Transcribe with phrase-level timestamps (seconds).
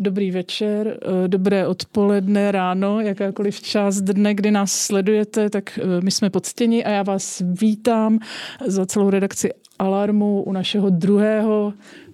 [0.00, 6.10] dobrý večer, eh, dobré odpoledne, ráno, jakákoliv část dne, kdy nás sledujete, tak eh, my
[6.10, 8.18] jsme podstěni a já vás vítám
[8.66, 11.72] za celou redakci Alarmu u našeho druhého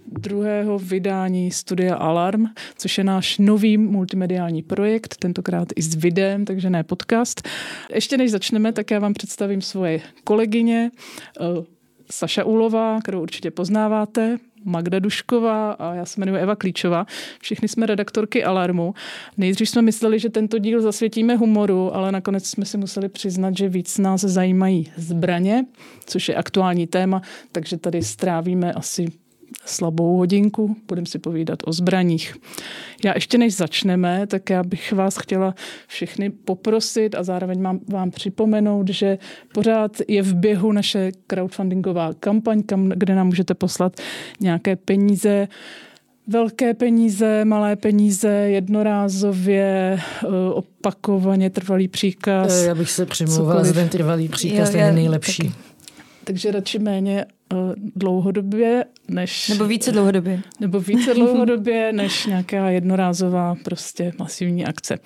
[0.09, 2.45] druhého vydání studia Alarm,
[2.79, 7.49] což je náš nový multimediální projekt, tentokrát i s videem, takže ne podcast.
[7.95, 10.91] Ještě než začneme, tak já vám představím svoje kolegyně,
[12.11, 17.07] Saša Úlová, kterou určitě poznáváte, Magda Dušková a já se jmenuji Eva Klíčová.
[17.41, 18.95] Všichni jsme redaktorky Alarmu.
[19.37, 23.69] Nejdřív jsme mysleli, že tento díl zasvětíme humoru, ale nakonec jsme si museli přiznat, že
[23.69, 25.67] víc nás zajímají zbraně,
[26.07, 27.23] což je aktuální téma,
[27.53, 29.07] takže tady strávíme asi
[29.65, 32.37] slabou hodinku, budeme si povídat o zbraních.
[33.05, 35.55] Já ještě než začneme, tak já bych vás chtěla
[35.87, 39.19] všechny poprosit a zároveň mám, vám připomenout, že
[39.55, 44.01] pořád je v běhu naše crowdfundingová kampaň, kam, kde nám můžete poslat
[44.41, 45.49] nějaké peníze,
[46.27, 52.63] velké peníze, malé peníze, jednorázově, eh, opakovaně trvalý příkaz.
[52.63, 55.43] Já bych se přimlouvala za ten trvalý příkaz, ten je nejlepší.
[55.43, 55.66] Taky.
[56.27, 57.59] Takže radši méně uh,
[57.97, 59.49] dlouhodobě, než...
[59.49, 60.41] Nebo více dlouhodobě.
[60.61, 64.99] Nebo více dlouhodobě, než nějaká jednorázová prostě masivní akce.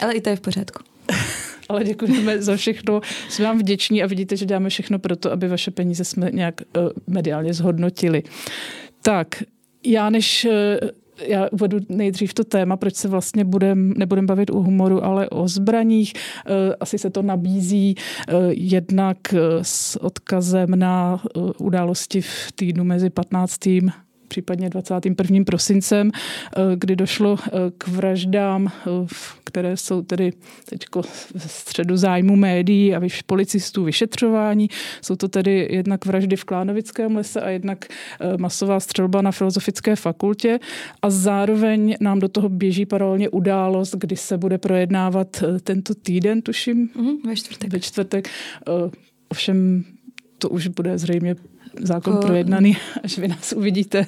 [0.00, 0.82] Ale i to je v pořádku.
[1.68, 3.00] Ale děkujeme za všechno.
[3.28, 6.60] Jsme vám vděční a vidíte, že děláme všechno pro to, aby vaše peníze jsme nějak
[6.60, 8.22] uh, mediálně zhodnotili.
[9.02, 9.42] Tak,
[9.84, 10.52] já než uh,
[11.18, 15.48] já uvedu nejdřív to téma, proč se vlastně budem, nebudem bavit o humoru, ale o
[15.48, 16.12] zbraních.
[16.14, 17.94] Eh, asi se to nabízí
[18.28, 21.22] eh, jednak eh, s odkazem na
[21.58, 23.66] události v týdnu mezi 15
[24.28, 25.44] případně 21.
[25.44, 28.90] prosincem, eh, kdy došlo eh, k vraždám, eh,
[29.44, 30.32] které jsou tedy
[30.68, 30.80] teď
[31.36, 34.68] v středu zájmu médií a policistů vyšetřování.
[35.02, 37.84] Jsou to tedy jednak vraždy v Klánovickém lese a jednak
[38.38, 40.58] masová střelba na Filozofické fakultě
[41.02, 46.90] a zároveň nám do toho běží paralelně událost, kdy se bude projednávat tento týden, tuším.
[46.94, 47.72] Mm, ve čtvrtek.
[47.72, 48.28] Ve čtvrtek.
[49.28, 49.84] Ovšem
[50.38, 51.36] to už bude zřejmě
[51.80, 52.26] zákon jako...
[52.26, 53.98] projednaný, až vy nás uvidíte,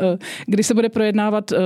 [0.00, 1.58] eh, kdy se bude projednávat eh,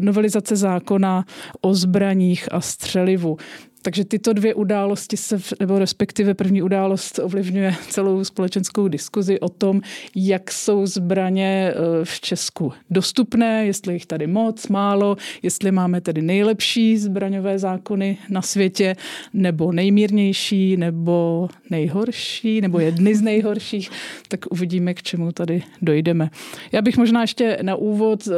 [0.00, 1.24] novelizace zákona
[1.60, 3.36] o zbraních a střelivu.
[3.86, 9.80] Takže tyto dvě události se, nebo respektive první událost ovlivňuje celou společenskou diskuzi o tom,
[10.14, 16.22] jak jsou zbraně eh, v Česku dostupné, jestli jich tady moc, málo, jestli máme tedy
[16.22, 18.96] nejlepší zbraňové zákony na světě,
[19.32, 23.90] nebo nejmírnější, nebo nejhorší, nebo jedny z nejhorších,
[24.28, 26.30] tak uvidíme, k čemu tady dojdeme.
[26.72, 28.32] Já bych možná ještě na úvod, eh,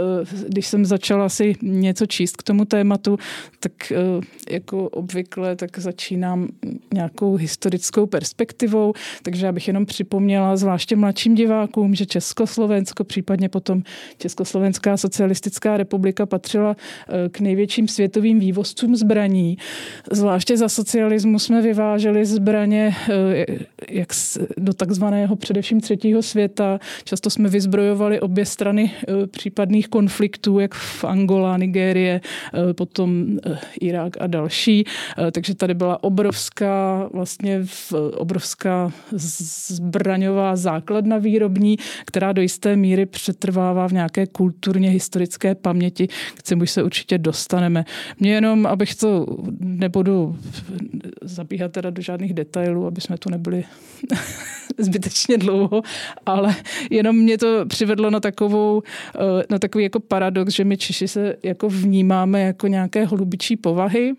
[0.48, 3.19] když jsem začala si něco číst k tomu tématu,
[3.60, 3.97] tak eh,
[4.54, 6.49] jako obvykle obvykle, tak začínám
[6.94, 13.82] nějakou historickou perspektivou, takže já bych jenom připomněla zvláště mladším divákům, že Československo, případně potom
[14.19, 19.59] Československá socialistická republika patřila eh, k největším světovým vývozcům zbraní.
[20.12, 23.47] Zvláště za socialismu jsme vyváželi zbraně eh,
[23.91, 24.09] jak
[24.56, 26.78] do takzvaného především třetího světa.
[27.04, 32.21] Často jsme vyzbrojovali obě strany eh, případných konfliktů, jak v Angola, Nigérie,
[32.72, 33.38] potom
[33.81, 34.84] Irák a další.
[35.33, 37.61] Takže tady byla obrovská, vlastně
[38.16, 38.93] obrovská
[39.69, 46.66] zbraňová základna výrobní, která do jisté míry přetrvává v nějaké kulturně historické paměti, k čemu
[46.66, 47.84] se určitě dostaneme.
[48.21, 49.27] Mě jenom, abych to
[49.61, 50.37] nebudu
[51.22, 53.65] zabíhat teda do žádných detailů, aby jsme tu nebyli
[54.78, 55.83] zbytečně dlouho,
[56.27, 56.56] ale
[56.91, 58.83] jenom mě to přivedlo na takovou,
[59.50, 64.12] na takový jako paradox, že my Češi se jako vnímáme jako nějaké holubičí povahy,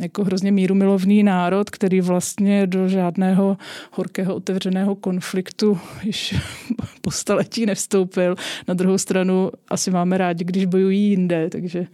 [0.00, 3.56] jako hrozně mírumilovný národ, který vlastně do žádného
[3.92, 6.34] horkého otevřeného konfliktu již
[7.00, 8.36] po staletí nevstoupil.
[8.68, 11.86] Na druhou stranu asi máme rádi, když bojují jinde, takže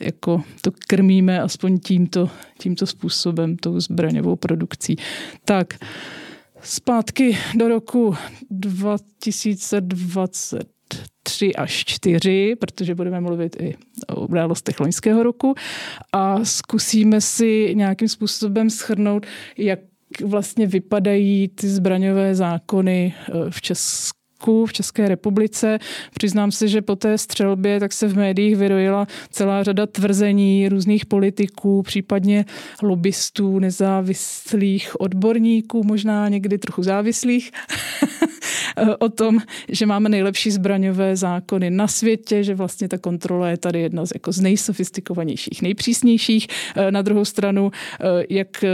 [0.00, 4.96] jako to krmíme aspoň tímto, tímto způsobem, tou zbraňovou produkcí.
[5.44, 5.74] Tak,
[6.62, 8.16] zpátky do roku
[8.50, 10.79] 2020.
[11.22, 13.74] 3 až 4, protože budeme mluvit i
[14.08, 15.54] o událostech loňského roku.
[16.12, 19.26] A zkusíme si nějakým způsobem schrnout,
[19.58, 19.78] jak
[20.24, 25.78] vlastně vypadají ty zbraňové zákony eh, v České Česku, v České republice.
[26.14, 31.06] Přiznám se, že po té střelbě tak se v médiích vyrojila celá řada tvrzení různých
[31.06, 32.44] politiků, případně
[32.82, 37.50] lobbystů, nezávislých odborníků, možná někdy trochu závislých,
[38.98, 39.38] o tom,
[39.68, 44.10] že máme nejlepší zbraňové zákony na světě, že vlastně ta kontrola je tady jedna z,
[44.14, 46.46] jako z nejsofistikovanějších, nejpřísnějších.
[46.76, 48.68] E, na druhou stranu, e, jak e,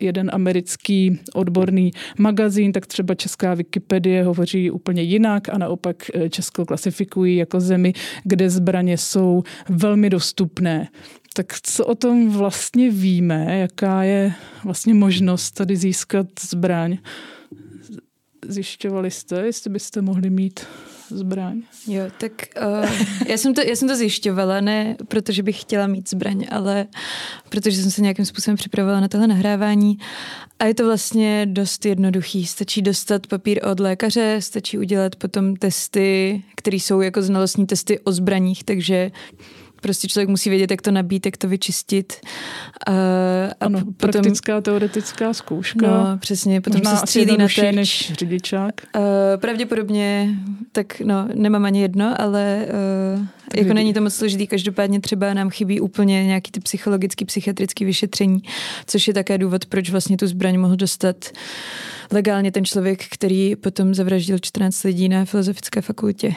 [0.00, 6.30] jeden americký odborný magazín, tak třeba česká Wikipedie hovoří klasifikují úplně jinak a naopak eh,
[6.30, 7.92] Česko klasifikují jako zemi,
[8.24, 10.88] kde zbraně jsou velmi dostupné.
[11.34, 14.34] Tak co o tom vlastně víme, jaká je
[14.64, 16.98] vlastně možnost tady získat zbraň?
[18.48, 20.60] Zjišťovali jste, jestli byste mohli mít
[21.08, 21.62] zbraň?
[21.86, 22.32] Jo, tak
[22.82, 22.90] uh,
[23.28, 26.86] já, jsem to, já jsem to zjišťovala, ne protože bych chtěla mít zbraň, ale
[27.48, 29.98] protože jsem se nějakým způsobem připravovala na tohle nahrávání.
[30.58, 32.46] A je to vlastně dost jednoduchý.
[32.46, 38.12] Stačí dostat papír od lékaře, stačí udělat potom testy, které jsou jako znalostní testy o
[38.12, 39.10] zbraních, takže
[39.80, 42.12] Prostě člověk musí vědět, jak to nabít, jak to vyčistit.
[42.86, 42.94] A, a
[43.60, 45.86] ano, potom, praktická, teoretická zkouška.
[45.86, 47.76] No, přesně, potom Možná se střílí na terč.
[47.76, 48.74] než řidičák.
[48.96, 49.02] Uh,
[49.36, 50.28] pravděpodobně,
[50.72, 52.66] tak no, nemám ani jedno, ale
[53.16, 54.46] uh, jako není to moc složitý.
[54.46, 58.42] Každopádně třeba nám chybí úplně nějaký ty psychologický, psychiatrický vyšetření,
[58.86, 61.16] což je také důvod, proč vlastně tu zbraň mohl dostat
[62.12, 66.34] legálně ten člověk, který potom zavraždil 14 lidí na filozofické fakultě.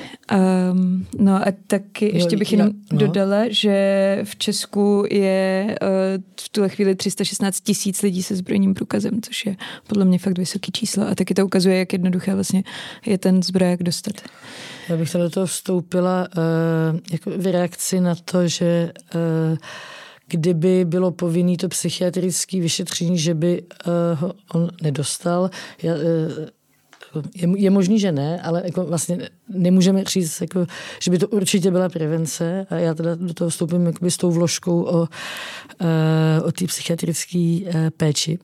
[0.71, 2.97] Um, no a taky ještě bych jenom no.
[2.97, 5.87] dodala, že v Česku je uh,
[6.41, 9.55] v tuhle chvíli 316 tisíc lidí se zbrojním průkazem, což je
[9.87, 12.63] podle mě fakt vysoké číslo a taky to ukazuje, jak jednoduché vlastně
[13.05, 14.15] je ten zbroják dostat.
[14.89, 19.57] Já bych do toho vstoupila uh, jako v reakci na to, že uh,
[20.27, 25.49] kdyby bylo povinné to psychiatrické vyšetření, že by uh, ho on nedostal.
[25.83, 26.01] Já, uh,
[27.35, 30.65] je, je možný, že ne, ale jako vlastně nemůžeme říct, jako,
[31.01, 34.81] že by to určitě byla prevence a já teda do toho vstoupím s tou vložkou
[34.81, 35.07] o,
[36.43, 37.59] o té psychiatrické
[37.97, 38.39] péči.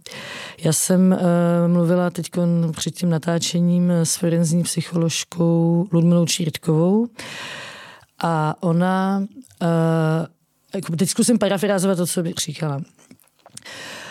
[0.63, 1.17] Já jsem
[1.67, 2.31] mluvila teď
[2.71, 7.07] před tím natáčením s forenzní psycholožkou Ludmilou Čírtkovou
[8.23, 9.25] a ona
[10.81, 12.81] uh, teď zkusím parafrázovat to, co bych říkala.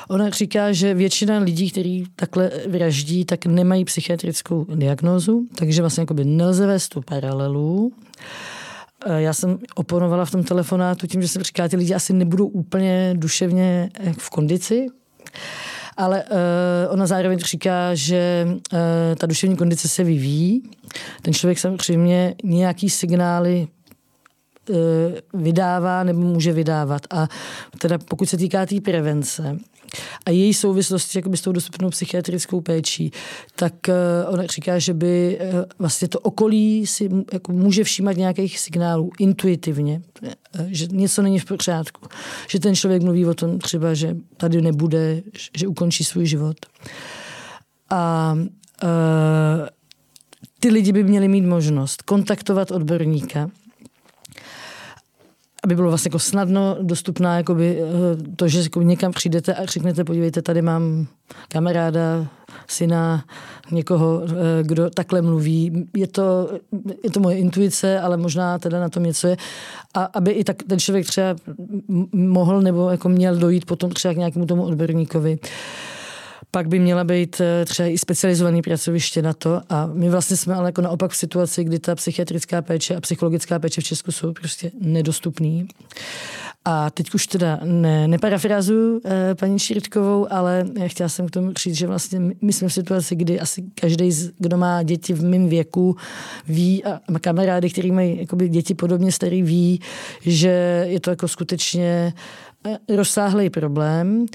[0.08, 6.24] Ona říká, že většina lidí, kteří takhle vraždí, tak nemají psychiatrickou diagnózu, takže vlastně jakoby
[6.24, 7.92] nelze vést tu paralelu.
[9.06, 12.46] Eh, já jsem oponovala v tom telefonátu tím, že jsem říkala, ty lidi asi nebudou
[12.46, 14.86] úplně duševně eh, v kondici,
[15.96, 18.78] ale uh, ona zároveň říká, že uh,
[19.18, 20.62] ta duševní kondice se vyvíjí.
[21.22, 23.68] Ten člověk samozřejmě nějaký signály
[25.34, 27.02] vydává nebo může vydávat.
[27.10, 27.28] A
[27.78, 29.58] teda pokud se týká té tý prevence,
[30.26, 33.10] a její souvislosti s tou dostupnou psychiatrickou péčí,
[33.56, 38.58] tak uh, ona říká, že by uh, vlastně to okolí si jako může všímat nějakých
[38.58, 40.02] signálů intuitivně,
[40.66, 42.08] že něco není v pořádku,
[42.48, 45.22] že ten člověk mluví o tom třeba, že tady nebude,
[45.56, 46.56] že ukončí svůj život.
[47.90, 48.34] A
[50.60, 53.50] ty lidi by měli mít možnost kontaktovat odborníka,
[55.64, 57.86] aby bylo vlastně jako snadno dostupná jakoby, eh,
[58.36, 61.06] to, že jako někam přijdete a řeknete, podívejte, tady mám
[61.48, 62.26] kamaráda,
[62.68, 63.24] syna,
[63.70, 65.88] někoho, eh, kdo takhle mluví.
[65.96, 66.50] Je to,
[67.04, 69.36] je to moje intuice, ale možná teda na tom něco je.
[69.94, 71.36] A aby i tak ten člověk třeba
[72.12, 75.32] mohl nebo jako měl dojít potom třeba k nějakému tomu odborníkovi.
[75.32, 75.48] Uh,
[76.50, 80.54] pak by měla být eh, třeba i specializovaný pracoviště na to a my vlastně jsme
[80.54, 84.32] ale jako naopak v situaci, kdy ta psychiatrická péče a psychologická péče v Česku jsou
[84.32, 85.68] prostě nedostupný.
[86.64, 91.74] A teď už teda ne, neparafrazuju eh, paní Šírtkovou, ale chtěla jsem k tomu říct,
[91.74, 95.96] že vlastně my jsme v situaci, kdy asi každý, kdo má děti v mém věku,
[96.48, 99.80] ví a má kamarády, který mají jakoby, děti podobně starý, ví,
[100.20, 102.14] že je to jako skutečně
[102.66, 104.26] eh, rozsáhlý problém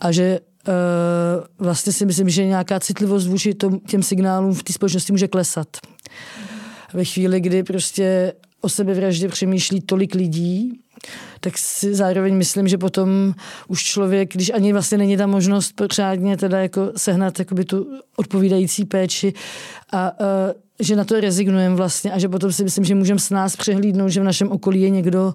[0.00, 4.72] a že uh, vlastně si myslím, že nějaká citlivost vůči tom, těm signálům v té
[4.72, 5.68] společnosti může klesat.
[6.92, 10.78] Ve chvíli, kdy prostě o sebevraždě přemýšlí tolik lidí,
[11.40, 13.34] tak si zároveň myslím, že potom
[13.68, 18.84] už člověk, když ani vlastně není ta možnost pořádně teda jako sehnat jakoby tu odpovídající
[18.84, 19.32] péči
[19.92, 20.26] a uh,
[20.80, 24.10] že na to rezignujeme vlastně a že potom si myslím, že můžeme s nás přehlídnout,
[24.10, 25.34] že v našem okolí je někdo,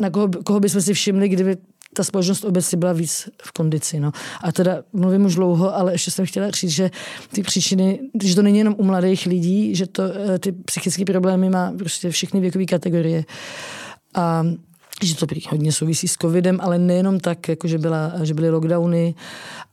[0.00, 1.56] na koho, koho bychom si všimli, kdyby
[1.94, 4.00] ta společnost obecně byla víc v kondici.
[4.00, 4.12] No.
[4.42, 6.90] A teda mluvím už dlouho, ale ještě jsem chtěla říct, že
[7.32, 11.50] ty příčiny, že to není jenom u mladých lidí, že to, eh, ty psychické problémy
[11.50, 13.24] má prostě všechny věkové kategorie.
[14.14, 14.44] A
[15.02, 19.14] že to hodně souvisí s covidem, ale nejenom tak, jako že, byla, že byly lockdowny,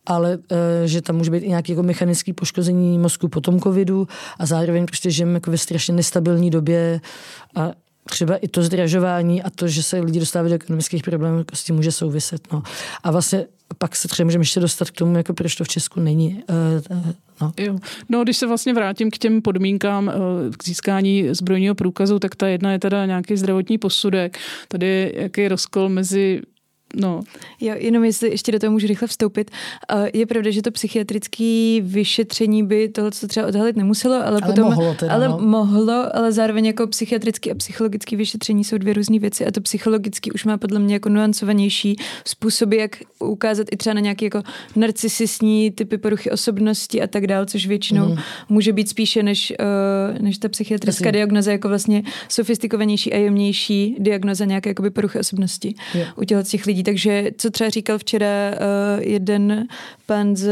[0.06, 4.08] ale eh, že tam může být i nějaké jako mechanické poškození mozku po tom covidu
[4.40, 7.02] a zároveň prostě žijeme jako ve strašně nestabilní době
[7.56, 7.72] a
[8.10, 11.76] třeba i to zdražování a to, že se lidi dostávají do ekonomických problémů, s tím
[11.76, 12.54] může souviset.
[12.54, 12.64] No.
[13.04, 13.46] A vlastně
[13.78, 16.44] pak se třeba můžeme ještě dostat k tomu, jako proč to v Česku není.
[16.50, 16.98] Uh,
[17.42, 17.54] no.
[17.58, 17.78] Jo.
[18.10, 20.14] no, když se vlastně vrátím k těm podmínkám uh,
[20.58, 24.38] k získání zbrojního průkazu, tak ta jedna je teda nějaký zdravotní posudek.
[24.68, 26.42] Tady je jaký rozkol mezi
[26.96, 27.22] no.
[27.60, 29.52] Jo, jenom jestli ještě do toho můžu rychle vstoupit.
[30.14, 34.64] Je pravda, že to psychiatrické vyšetření by tohle co třeba odhalit nemuselo, ale, ale potom...
[34.64, 35.40] Mohlo teda, ale no.
[35.40, 40.32] mohlo, ale zároveň jako psychiatrické a psychologické vyšetření jsou dvě různé věci a to psychologické
[40.32, 41.96] už má podle mě jako nuancovanější
[42.26, 44.42] způsoby, jak ukázat i třeba na nějaké jako
[44.76, 48.18] narcisistní typy poruchy osobnosti a tak dále, což většinou mm.
[48.50, 51.12] může být spíše než, uh, než ta psychiatrická Jasně.
[51.12, 56.08] diagnoza jako vlastně sofistikovanější a jemnější diagnoza nějaké jakoby poruchy osobnosti je.
[56.16, 56.81] u těch lidí.
[56.84, 59.68] Takže co třeba říkal včera uh, jeden
[60.06, 60.52] pan z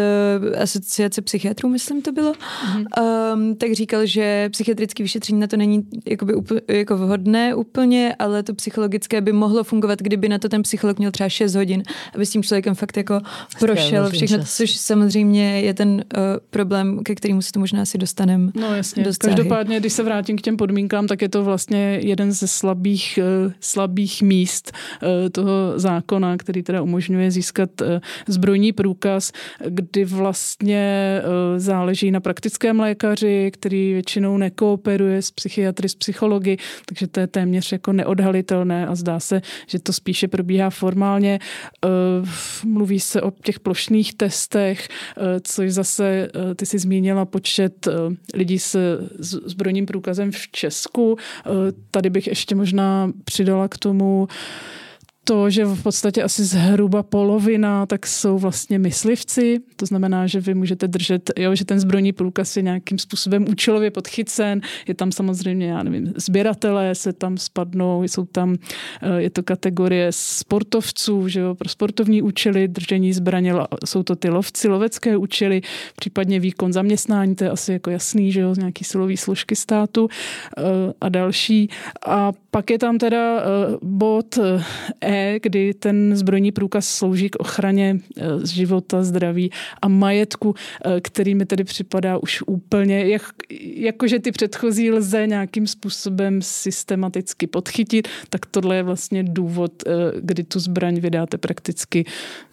[0.62, 2.34] asociace psychiatrů, myslím to bylo,
[2.76, 2.86] mm.
[3.34, 8.44] um, tak říkal, že psychiatrické vyšetření na to není jakoby úplně, jako vhodné úplně, ale
[8.44, 11.84] to psychologické by mohlo fungovat, kdyby na to ten psycholog měl třeba 6 hodin,
[12.16, 13.20] aby s tím člověkem fakt jako
[13.60, 16.02] prošel všechno, což samozřejmě je ten uh,
[16.50, 18.52] problém, ke kterému se to možná asi dostaneme.
[18.56, 19.06] No jasně.
[19.20, 23.52] Každopádně, když se vrátím k těm podmínkám, tak je to vlastně jeden ze slabých, uh,
[23.60, 24.72] slabých míst
[25.04, 27.88] uh, toho zákona, který teda umožňuje získat uh,
[28.28, 29.32] zbrojní průkaz,
[29.66, 37.08] kdy vlastně uh, záleží na praktickém lékaři, který většinou nekooperuje s psychiatry, s psychologi, takže
[37.08, 41.40] to je téměř jako neodhalitelné a zdá se, že to spíše probíhá formálně.
[41.86, 42.30] Uh,
[42.66, 44.88] mluví se o těch plošných testech,
[45.42, 47.88] což zase, ty si zmínila počet
[48.34, 48.78] lidí s
[49.46, 51.18] zbrojním průkazem v Česku.
[51.92, 54.28] Tady bych ještě možná přidala k tomu,
[55.30, 60.54] to, že v podstatě asi zhruba polovina tak jsou vlastně myslivci, to znamená, že vy
[60.54, 65.68] můžete držet, jo, že ten zbrojní průkaz je nějakým způsobem účelově podchycen, je tam samozřejmě,
[65.68, 68.56] já nevím, sběratelé se tam spadnou, jsou tam,
[69.02, 73.54] eh, je to kategorie sportovců, že jo, pro sportovní účely, držení zbraně,
[73.86, 75.62] jsou to ty lovci, lovecké účely,
[75.96, 80.08] případně výkon zaměstnání, to je asi jako jasný, že jo, nějaký silový složky státu
[80.58, 80.62] eh,
[81.02, 81.70] a další.
[82.06, 83.44] A pak je tam teda eh,
[83.82, 84.40] bod
[85.02, 91.36] E, kdy ten zbrojní průkaz slouží k ochraně eh, života, zdraví a majetku, eh, který
[91.36, 93.22] mi tedy připadá už úplně, jak,
[93.76, 100.44] jakože ty předchozí lze nějakým způsobem systematicky podchytit, tak tohle je vlastně důvod, eh, kdy
[100.44, 102.06] tu zbraň vydáte prakticky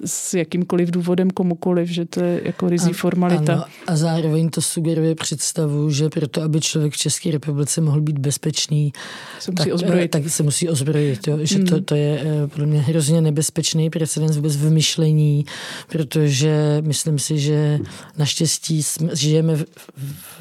[0.05, 3.53] s jakýmkoliv důvodem komukoliv, že to je jako rizí a, formalita.
[3.53, 8.19] Ano, a zároveň to sugeruje představu, že proto, aby člověk v České republice mohl být
[8.19, 8.93] bezpečný,
[9.41, 10.11] se musí tak, ozbrojit.
[10.11, 11.29] tak se musí ozbrojit.
[11.29, 11.39] Jo?
[11.41, 11.67] Že hmm.
[11.67, 12.23] to, to je
[12.57, 15.45] podle mě hrozně nebezpečný precedens vůbec v myšlení,
[15.89, 17.79] protože myslím si, že
[18.17, 19.65] naštěstí jsme, žijeme v,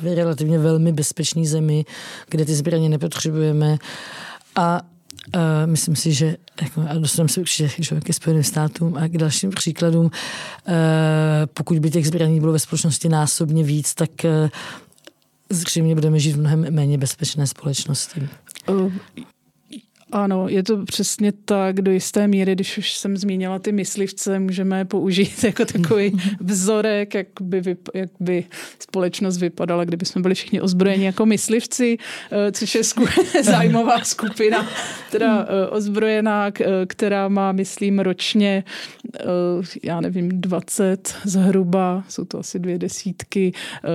[0.01, 1.85] v relativně velmi bezpečné zemi,
[2.29, 3.77] kde ty zbraně nepotřebujeme
[4.55, 4.81] a
[5.35, 9.17] Uh, myslím si, že jako, a dostaneme se určitě že, ke Spojeným státům a k
[9.17, 10.05] dalším příkladům.
[10.05, 10.11] Uh,
[11.53, 14.49] pokud by těch zbraní bylo ve společnosti násobně víc, tak uh,
[15.49, 18.29] zřejmě budeme žít v mnohem méně bezpečné společnosti.
[20.11, 24.85] Ano, je to přesně tak do jisté míry, když už jsem zmínila ty myslivce, můžeme
[24.85, 28.43] použít jako takový vzorek, jak by, vyp- jak by
[28.79, 31.97] společnost vypadala, kdyby jsme byli všichni ozbrojeni jako myslivci,
[32.31, 34.67] eh, což je sku- zájmová skupina,
[35.11, 36.51] teda eh, ozbrojená,
[36.87, 38.63] která má, myslím, ročně,
[39.19, 39.23] eh,
[39.83, 43.53] já nevím, 20 zhruba, jsou to asi dvě desítky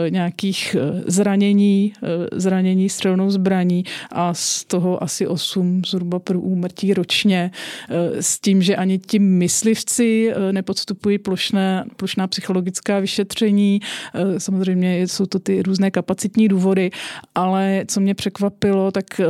[0.09, 0.77] nějakých
[1.07, 1.93] zranění,
[2.33, 7.51] zranění střelnou zbraní a z toho asi 8 zhruba zhruba pro úmrtí ročně,
[7.89, 13.81] eh, s tím, že ani ti myslivci eh, nepodstupují plošné, plošná psychologická vyšetření.
[14.15, 16.91] Eh, samozřejmě jsou to ty různé kapacitní důvody,
[17.35, 19.21] ale co mě překvapilo, tak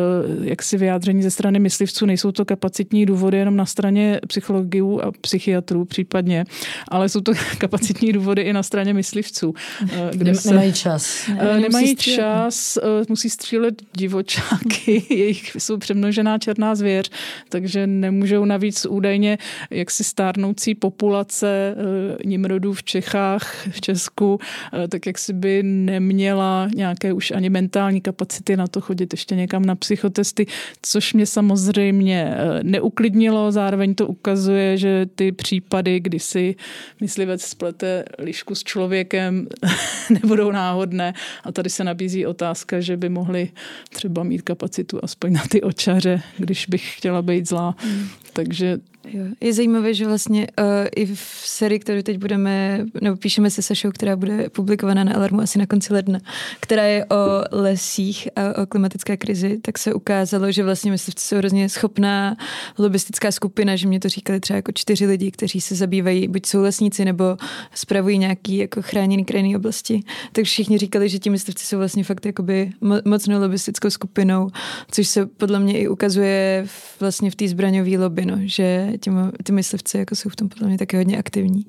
[0.43, 5.12] jak si vyjádření ze strany myslivců, nejsou to kapacitní důvody jenom na straně psychologů a
[5.21, 6.45] psychiatrů případně,
[6.89, 9.55] ale jsou to kapacitní důvody i na straně myslivců.
[10.12, 11.29] Kde se, nemají čas.
[11.29, 17.11] Ne, nemají čas, musí střílet divočáky, jejich jsou přemnožená černá nebezpečná zvěř,
[17.49, 19.38] takže nemůžou navíc údajně
[19.71, 24.38] jaksi stárnoucí populace eh, nimrodů v Čechách, v Česku,
[24.73, 29.37] eh, tak jak si by neměla nějaké už ani mentální kapacity na to chodit ještě
[29.37, 30.47] někam na psychotesty,
[30.83, 36.55] což mě samozřejmě eh, neuklidnilo, zároveň to ukazuje, že ty případy, kdy si
[37.00, 39.49] myslivec splete lišku s člověkem,
[40.11, 41.14] nebudou náhodné.
[41.45, 43.50] A tady se nabízí otázka, že by mohli
[43.90, 47.75] třeba mít kapacitu aspoň na ty očaře, když bych chtěla být zlá.
[47.85, 48.09] Mm.
[48.33, 48.78] Takže
[49.09, 49.25] Jo.
[49.40, 50.64] Je zajímavé, že vlastně uh,
[50.97, 55.40] i v sérii, kterou teď budeme, nebo píšeme se Sašou, která bude publikovaná na Alarmu
[55.40, 56.19] asi na konci ledna,
[56.61, 61.37] která je o lesích a o klimatické krizi, tak se ukázalo, že vlastně myslivci jsou
[61.37, 62.37] hrozně schopná
[62.78, 66.62] lobistická skupina, že mě to říkali třeba jako čtyři lidi, kteří se zabývají, buď jsou
[66.62, 67.37] lesníci, nebo
[67.75, 70.00] spravují nějaký jako chráněný krajinný oblasti.
[70.33, 72.71] Tak všichni říkali, že ti myslivci jsou vlastně fakt jakoby
[73.04, 74.49] mocnou lobistickou skupinou,
[74.90, 76.66] což se podle mě i ukazuje
[77.00, 80.68] vlastně v té zbraňové lobby, no, že těm, ty myslivci jako jsou v tom podle
[80.68, 81.66] mě taky hodně aktivní.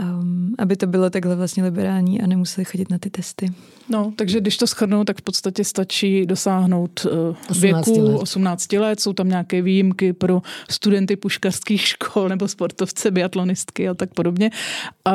[0.00, 3.52] Um, aby to bylo takhle vlastně liberální a nemuseli chodit na ty testy.
[3.88, 8.16] No, takže když to schrnu, tak v podstatě stačí dosáhnout uh, 18 věku let.
[8.16, 9.00] 18 let.
[9.00, 14.50] Jsou tam nějaké výjimky pro studenty puškařských škol nebo sportovce, biatlonistky a tak podobně.
[15.04, 15.12] A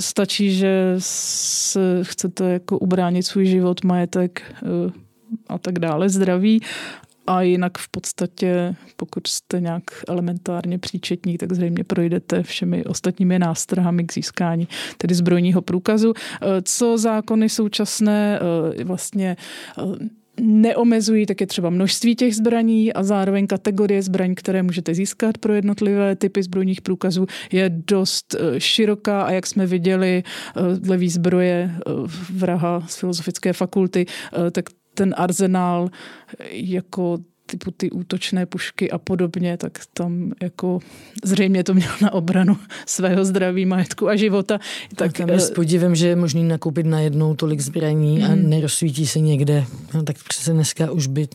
[0.00, 4.92] stačí, že se chcete jako ubránit svůj život, majetek uh,
[5.48, 6.60] a tak dále, zdraví
[7.30, 14.04] a jinak v podstatě, pokud jste nějak elementárně příčetní, tak zřejmě projdete všemi ostatními nástrahami
[14.04, 14.68] k získání
[14.98, 16.14] tedy zbrojního průkazu.
[16.16, 18.40] Eh, co zákony současné
[18.78, 19.36] eh, vlastně
[19.78, 19.82] eh,
[20.40, 25.54] neomezují tak je třeba množství těch zbraní a zároveň kategorie zbraní, které můžete získat pro
[25.54, 30.22] jednotlivé typy zbrojních průkazů, je dost široká a jak jsme viděli
[30.78, 31.70] dle výzbroje
[32.32, 34.06] vraha z filozofické fakulty,
[34.52, 35.88] tak ten arzenál
[36.50, 37.18] jako
[37.50, 40.78] typu ty útočné pušky a podobně, tak tam jako
[41.24, 42.56] zřejmě to měl na obranu
[42.86, 44.58] svého zdraví, majetku a života.
[44.96, 48.24] Tak, tam je s podívem, že je možný nakoupit najednou tolik zbraní mm.
[48.24, 48.50] a hmm.
[48.50, 49.64] nerozsvítí se někde.
[49.94, 51.28] No, tak přece dneska už by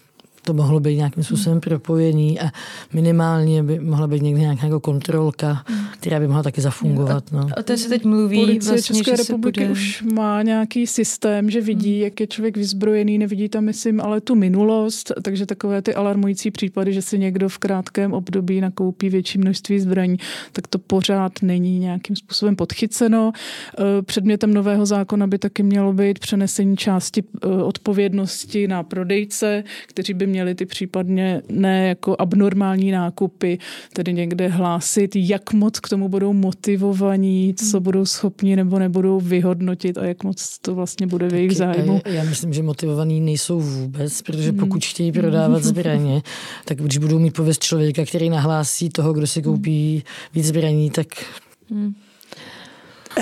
[0.46, 2.52] to mohlo být nějakým způsobem propojení a
[2.94, 5.66] minimálně by mohla být někde nějaká jako kontrolka,
[6.00, 7.32] která by mohla taky zafungovat.
[7.32, 7.48] No.
[7.58, 8.38] O té se teď mluví.
[8.38, 9.72] Policie vlastně, České republiky bude...
[9.72, 12.04] už má nějaký systém, že vidí, hmm.
[12.04, 16.94] jak je člověk vyzbrojený, nevidí tam, myslím, ale tu minulost, takže takové ty alarmující případy,
[16.94, 20.18] že si někdo v krátkém období nakoupí větší množství zbraní,
[20.52, 23.32] tak to pořád není nějakým způsobem podchyceno.
[23.80, 30.14] Eh, předmětem nového zákona by taky mělo být přenesení části eh, odpovědnosti na prodejce, kteří
[30.14, 33.58] by měli ty případně ne jako abnormální nákupy,
[33.94, 37.84] tedy někde hlásit, jak moc k tomu budou motivovaní, co hmm.
[37.84, 42.02] budou schopni nebo nebudou vyhodnotit a jak moc to vlastně bude v jejich zájmu.
[42.06, 44.60] Já, myslím, že motivovaní nejsou vůbec, protože hmm.
[44.60, 45.64] pokud chtějí prodávat hmm.
[45.72, 46.22] zbraně,
[46.66, 51.08] tak když budou mít pověst člověka, který nahlásí toho, kdo si koupí víc zbraní, tak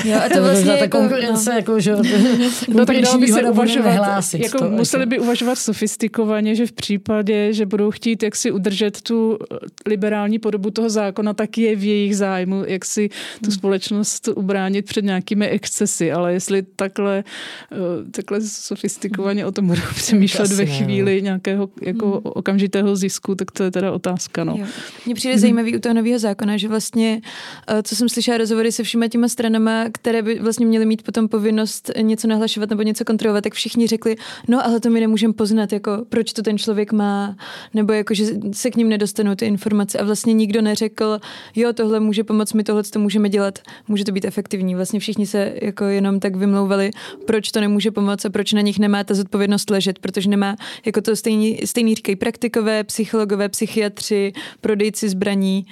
[0.06, 1.56] Jo, a to vlastně ta jako, konkurence, no.
[1.56, 1.96] jako, že
[2.68, 5.10] no, tak dalo by se uvažovat, jako to, museli jako.
[5.10, 10.40] by uvažovat sofistikovaně, že v případě, že budou chtít jak si udržet tu eh, liberální
[10.40, 13.52] podobu toho zákona, tak je v jejich zájmu, jak si tu hmm.
[13.52, 17.24] společnost ubránit před nějakými excesy, ale jestli takhle,
[17.72, 20.72] eh, takhle sofistikovaně o tom budou přemýšlet ve no.
[20.72, 22.22] chvíli nějakého jako hmm.
[22.24, 24.44] okamžitého zisku, tak to je teda otázka.
[24.44, 24.60] No.
[25.06, 25.41] Mně přijde hmm.
[25.41, 27.22] zajímavý u toho nového zákona, že vlastně,
[27.67, 31.28] eh, co jsem slyšela rozhovory se všema těma stranama, které by vlastně měly mít potom
[31.28, 34.15] povinnost něco nahlašovat nebo něco kontrolovat, tak všichni řekli,
[34.48, 37.36] no ale to my nemůžeme poznat, jako proč to ten člověk má,
[37.74, 41.19] nebo jako, že se k ním nedostanou ty informace a vlastně nikdo neřekl,
[41.56, 44.76] jo, tohle může pomoct, my tohle to můžeme dělat, může to být efektivní.
[44.76, 46.91] Vlastně všichni se jako jenom tak vymlouvali,
[47.26, 51.02] proč to nemůže pomoct a proč na nich nemá ta zodpovědnost ležet, protože nemá, jako
[51.02, 55.65] to stejný, stejný říkají praktikové, psychologové, psychiatři, prodejci zbraní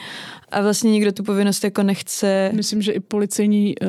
[0.52, 2.52] a vlastně nikdo tu povinnost jako nechce.
[2.54, 3.86] Myslím, že i policejní, eh,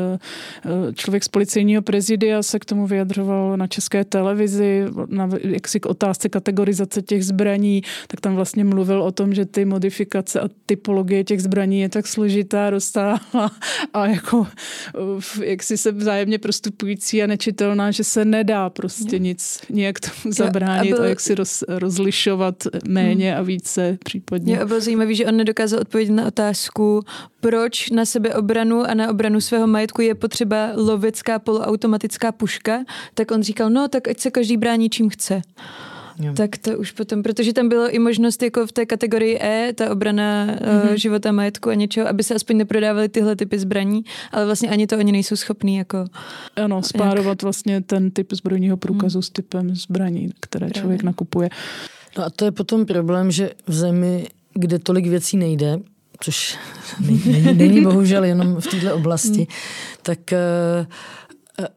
[0.64, 5.87] eh, člověk z policejního prezidia se k tomu vyjadřoval na české televizi, na, jaksi k
[5.87, 11.25] otázce kategorizace těch zbraní, tak tam vlastně mluvil o tom, že ty modifikace a typologie
[11.25, 13.51] těch zbraní je tak složitá, rozsáhlá
[13.92, 14.46] a jako
[15.40, 19.22] eh, jaksi se vzájemně prostupující a nečitelná, že se nedá prostě jo.
[19.22, 21.07] nic nějak tomu zabránit jo, a, byl...
[21.07, 22.55] a jak si roz, rozlišovat
[22.88, 23.40] méně hmm.
[23.40, 24.55] a více případně.
[24.55, 27.02] Jo, a bylo zajímavé, že on nedokázal odpovědět na otázku, otázku,
[27.40, 32.84] proč na sebe obranu a na obranu svého majetku je potřeba lovecká poloautomatická puška,
[33.14, 35.42] tak on říkal, no tak ať se každý brání čím chce.
[36.18, 36.32] Jo.
[36.36, 39.90] Tak to už potom, protože tam bylo i možnost jako v té kategorii E, ta
[39.90, 40.90] obrana mm-hmm.
[40.90, 44.86] uh, života, majetku a něčeho, aby se aspoň neprodávaly tyhle typy zbraní, ale vlastně ani
[44.86, 46.04] to oni nejsou schopní jako...
[46.56, 47.42] Ano, spárovat nějak...
[47.42, 49.22] vlastně ten typ zbrojního průkazu mm.
[49.22, 50.80] s typem zbraní, které Právě.
[50.80, 51.48] člověk nakupuje.
[52.18, 55.80] No a to je potom problém, že v zemi, kde tolik věcí nejde,
[56.22, 56.58] což
[57.00, 59.46] není, není bohužel jenom v této oblasti,
[60.02, 60.87] tak eh,
[61.61, 61.68] eh,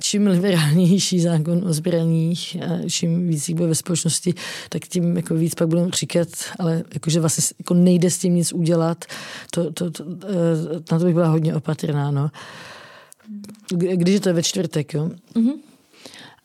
[0.00, 4.34] čím liberálnější zákon o zbraních, a čím víc jich bude ve společnosti,
[4.68, 8.52] tak tím jako víc pak budeme říkat, ale jakože vlastně jako nejde s tím nic
[8.52, 9.04] udělat,
[9.50, 12.10] to, to, to, eh, na to bych byla hodně opatrná.
[12.10, 12.30] No.
[13.74, 15.10] Když je to ve čtvrtek, jo?
[15.34, 15.67] Mm-hmm.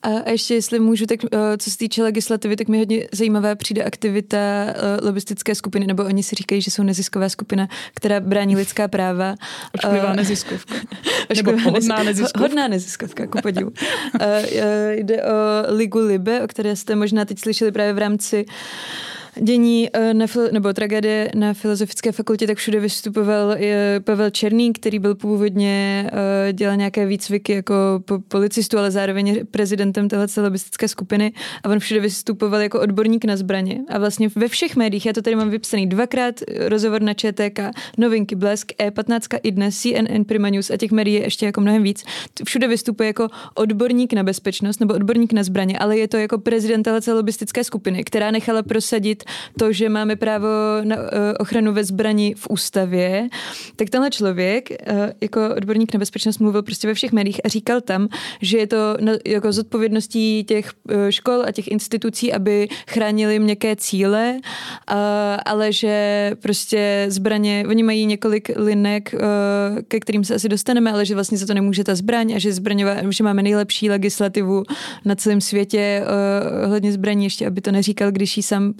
[0.04, 3.84] A ještě, jestli můžu, tak eh, co se týče legislativy, tak mi hodně zajímavá přijde
[3.84, 8.88] aktivita eh, lobistické skupiny, nebo oni si říkají, že jsou nezisková skupina, která brání lidská
[8.88, 9.34] práva.
[9.74, 10.74] Ošklivá uh, neziskovka.
[11.36, 12.40] nebo hodná neziskovka.
[12.40, 13.70] Hodná neziskovka, ku podivu.
[13.70, 14.26] uh,
[14.90, 15.28] jde o
[15.68, 18.46] Ligu Libe, o které jste možná teď slyšeli právě v rámci
[19.40, 20.14] dění eh,
[20.52, 23.56] nebo tragédie na Filozofické fakultě, tak všude vystupoval
[24.04, 26.10] Pavel Černý, který byl původně,
[26.48, 27.74] eh, dělal nějaké výcviky jako
[28.28, 33.80] policistu, ale zároveň prezidentem téhle lobistické skupiny a on všude vystupoval jako odborník na zbraně.
[33.88, 36.34] A vlastně ve všech médiích, já to tady mám vypsaný dvakrát,
[36.68, 37.60] rozhovor na ČTK,
[37.98, 41.82] novinky Blesk, E15 i dnes, CNN, Prima News a těch médií je ještě jako mnohem
[41.82, 42.04] víc.
[42.44, 46.82] Všude vystupuje jako odborník na bezpečnost nebo odborník na zbraně, ale je to jako prezident
[46.82, 49.23] téhle lobistické skupiny, která nechala prosadit
[49.58, 50.48] to, že máme právo
[50.84, 53.28] na eh, ochranu ve zbraní v ústavě,
[53.76, 57.80] tak tenhle člověk eh, jako odborník na bezpečnost mluvil prostě ve všech médiích a říkal
[57.80, 58.08] tam,
[58.42, 64.38] že je to jako zodpovědností těch eh, škol a těch institucí, aby chránili měkké cíle,
[65.46, 69.14] ale že prostě zbraně, oni mají několik linek,
[69.88, 72.52] ke kterým se asi dostaneme, ale že vlastně za to nemůže ta zbraň a že
[72.52, 74.64] zbraňová, že máme nejlepší legislativu
[75.04, 76.04] na celém světě
[76.64, 78.74] ohledně zbraní, ještě aby to neříkal, když jí sám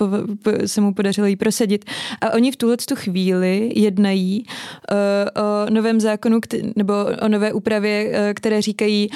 [0.66, 1.84] se mu podařilo jí prosadit.
[2.20, 4.96] A oni v tuhle tu chvíli jednají uh,
[5.44, 6.40] o novém zákonu,
[6.76, 9.10] nebo o nové úpravě, uh, které říkají,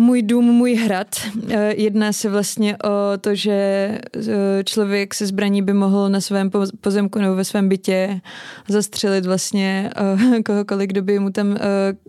[0.00, 1.16] můj dům, můj hrad.
[1.48, 6.50] Eh, jedná se vlastně o to, že eh, člověk se zbraní by mohl na svém
[6.80, 8.20] pozemku nebo ve svém bytě
[8.68, 11.56] zastřelit vlastně eh, kohokoliv, kdo by mu tam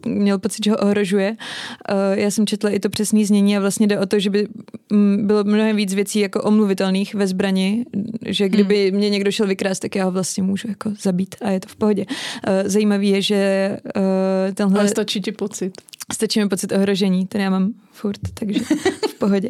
[0.05, 1.35] měl pocit, že ho ohrožuje.
[2.13, 4.47] Já jsem četla i to přesné znění a vlastně jde o to, že by
[4.91, 7.85] mm, bylo mnohem víc věcí jako omluvitelných ve zbrani,
[8.25, 8.97] že kdyby hmm.
[8.97, 11.75] mě někdo šel vykrást, tak já ho vlastně můžu jako zabít a je to v
[11.75, 12.05] pohodě.
[12.65, 13.77] Zajímavý je, že
[14.53, 14.79] tenhle...
[14.79, 15.73] Ale stačí ti pocit.
[16.13, 18.59] Stačí mi pocit ohrožení, ten já mám furt, takže
[19.09, 19.49] v pohodě.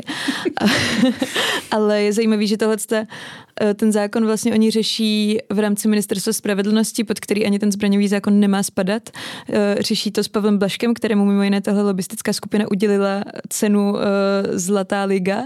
[1.71, 7.03] ale je zajímavý, že tohle eh, ten zákon vlastně oni řeší v rámci Ministerstva spravedlnosti,
[7.03, 9.09] pod který ani ten zbraňový zákon nemá spadat.
[9.49, 14.01] Eh, řeší to s Pavlem Blaškem, kterému mimo jiné tahle lobistická skupina udělila cenu eh,
[14.59, 15.43] Zlatá liga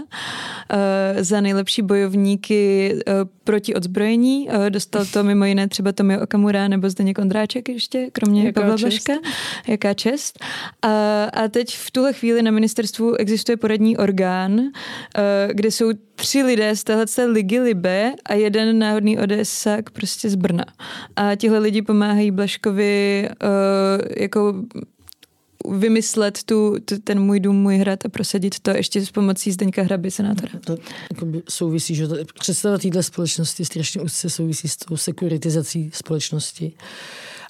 [1.20, 2.94] za nejlepší bojovníky
[3.44, 4.48] proti odzbrojení.
[4.68, 9.06] Dostal to mimo jiné třeba Tomio Okamura nebo Zdeněk Ondráček ještě, kromě Jaká Pavla čest.
[9.06, 9.28] Blaška.
[9.68, 10.38] Jaká čest.
[10.82, 15.92] A, a teď v tuhle chvíli na ministerstvu ministerstvu existuje poradní orgán, eh, kde jsou
[16.14, 20.64] tři lidé z téhle ligy Libe a jeden náhodný odesák prostě z Brna.
[21.16, 24.54] A tihle lidi pomáhají Blaškovi eh, jako
[25.68, 30.10] vymyslet tu, ten můj dům, můj hrad a prosadit to ještě s pomocí Zdeňka Hraby,
[30.10, 30.52] senátora.
[30.64, 30.76] To
[31.48, 36.72] souvisí, že to, představa téhle společnosti strašně úzce souvisí s tou sekuritizací společnosti.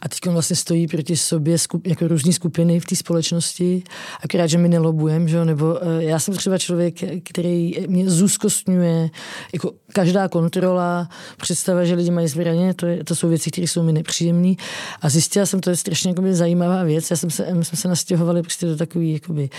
[0.02, 3.82] A teď vlastně stojí proti sobě skup, jako různé skupiny v té společnosti,
[4.24, 5.44] akorát, že my nelobujeme, že?
[5.44, 9.10] nebo uh, já jsem třeba člověk, který mě zúzkostňuje,
[9.52, 13.82] jako každá kontrola, představa, že lidi mají zbraně, to, je, to jsou věci, které jsou
[13.82, 14.54] mi nepříjemné.
[15.02, 17.10] A zjistila jsem, to je strašně jakoby, zajímavá věc.
[17.10, 19.50] Já jsem se, my jsme se nastěhovali prostě do takové jakoby,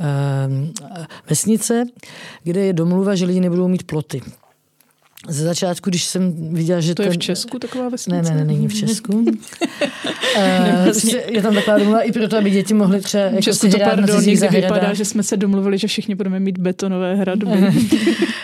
[0.00, 0.06] uh,
[1.30, 1.84] vesnice,
[2.42, 4.22] kde je domluva, že lidi nebudou mít ploty.
[5.26, 7.12] Ze začátku, když jsem viděla, že to ten...
[7.12, 8.22] je v Česku taková vesnice?
[8.22, 9.12] Ne, ne, ne, není v Česku.
[9.18, 9.26] uh,
[11.26, 14.48] je tam taková domluva i proto, aby děti mohly třeba jako Česku to pardon, někdy
[14.48, 17.72] vypadá, že jsme se domluvili, že všichni budeme mít betonové hradby.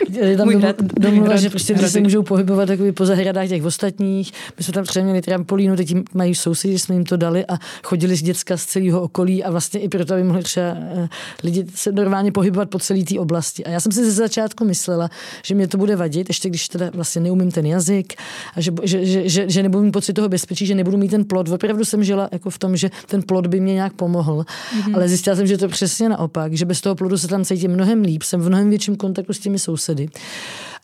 [0.08, 4.32] je tam domluva, domluva že prostě se můžou pohybovat takový po zahradách těch ostatních.
[4.58, 8.16] My jsme tam třeba měli trampolínu, teď mají sousedi, jsme jim to dali a chodili
[8.16, 11.06] z děcka z celého okolí a vlastně i proto, aby mohli třeba uh,
[11.44, 13.64] lidi se normálně pohybovat po celé té oblasti.
[13.64, 15.10] A já jsem si ze začátku myslela,
[15.44, 18.14] že mě to bude vadit, ještě když teda vlastně neumím ten jazyk
[18.56, 21.24] a že, že, že, že, že nebudu mít pocit toho bezpečí, že nebudu mít ten
[21.24, 21.48] plod.
[21.48, 24.94] Opravdu jsem žila jako v tom, že ten plod by mě nějak pomohl, mm-hmm.
[24.94, 28.02] ale zjistila jsem, že to přesně naopak, že bez toho plodu se tam cítím mnohem
[28.02, 30.08] líp, jsem v mnohem větším kontaktu s těmi sousedy.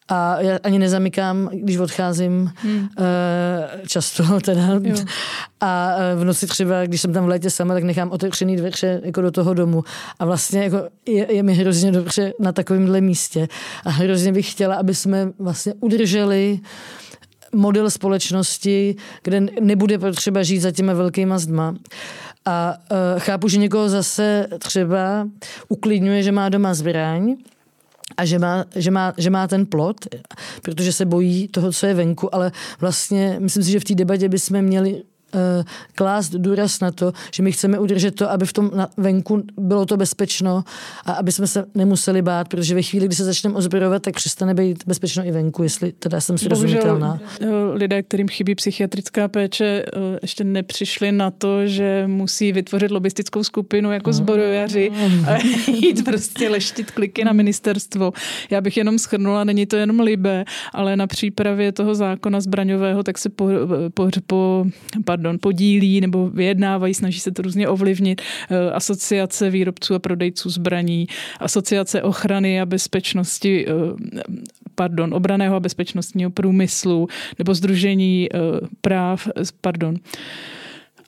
[0.08, 2.78] A já ani nezamykám, když odcházím hmm.
[2.78, 2.86] uh,
[3.86, 4.80] často teda.
[4.82, 4.96] Jo.
[5.60, 9.00] A eh, v noci třeba, když jsem tam v létě sama, tak nechám otevřený dveře
[9.04, 9.84] jako do toho domu.
[10.18, 13.48] A vlastně jako je, je mi hrozně dobře na takovémhle místě.
[13.84, 16.60] A hrozně bych chtěla, aby jsme vlastně udrželi
[17.52, 21.74] model společnosti, kde nebude potřeba žít za těma velkýma zdma.
[22.44, 25.28] A uh, chápu, že někoho zase třeba
[25.68, 27.36] uklidňuje, že má doma zbraň,
[28.20, 29.96] a že má, že, má, že má ten plot,
[30.62, 34.28] protože se bojí toho, co je venku, ale vlastně myslím si, že v té debatě
[34.28, 35.02] bychom měli
[35.94, 39.96] klást důraz na to, že my chceme udržet to, aby v tom venku bylo to
[39.96, 40.64] bezpečno
[41.04, 44.54] a aby jsme se nemuseli bát, protože ve chvíli, kdy se začneme ozbrojovat, tak přestane
[44.54, 47.20] být bezpečno i venku, jestli teda jsem srozumitelná.
[47.40, 53.44] Eh, lidé, kterým chybí psychiatrická péče, eh, ještě nepřišli na to, že musí vytvořit lobistickou
[53.44, 54.92] skupinu jako zborojaři
[55.28, 55.38] a
[55.70, 58.12] jít prostě leštit kliky na ministerstvo.
[58.50, 63.18] Já bych jenom schrnula, není to jenom libe, ale na přípravě toho zákona zbraňového tak
[63.18, 63.48] se po,
[63.94, 64.64] po, po
[65.04, 68.22] pardon, podílí nebo vyjednávají, snaží se to různě ovlivnit.
[68.50, 71.06] Eh, asociace výrobců a prodejců zbraní,
[71.40, 73.72] asociace ochrany a bezpečnosti eh,
[74.74, 78.28] pardon, obraného a bezpečnostního průmyslu nebo Združení
[78.80, 79.28] práv,
[79.60, 79.96] pardon,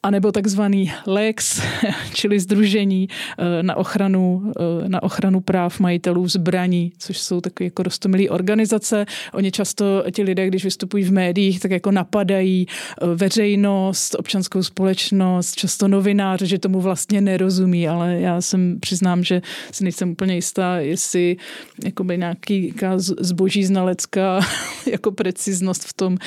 [0.03, 1.63] anebo takzvaný LEX,
[2.15, 4.53] čili Združení eh, na ochranu,
[4.85, 9.07] eh, na ochranu práv majitelů zbraní, což jsou takové jako rostomilé organizace.
[9.33, 15.55] Oni často, ti lidé, když vystupují v médiích, tak jako napadají eh, veřejnost, občanskou společnost,
[15.55, 20.77] často novináře, že tomu vlastně nerozumí, ale já jsem přiznám, že si nejsem úplně jistá,
[20.77, 21.37] jestli
[21.85, 22.75] jakoby nějaký
[23.21, 24.41] zboží znalecká
[24.91, 26.19] jako preciznost v tom,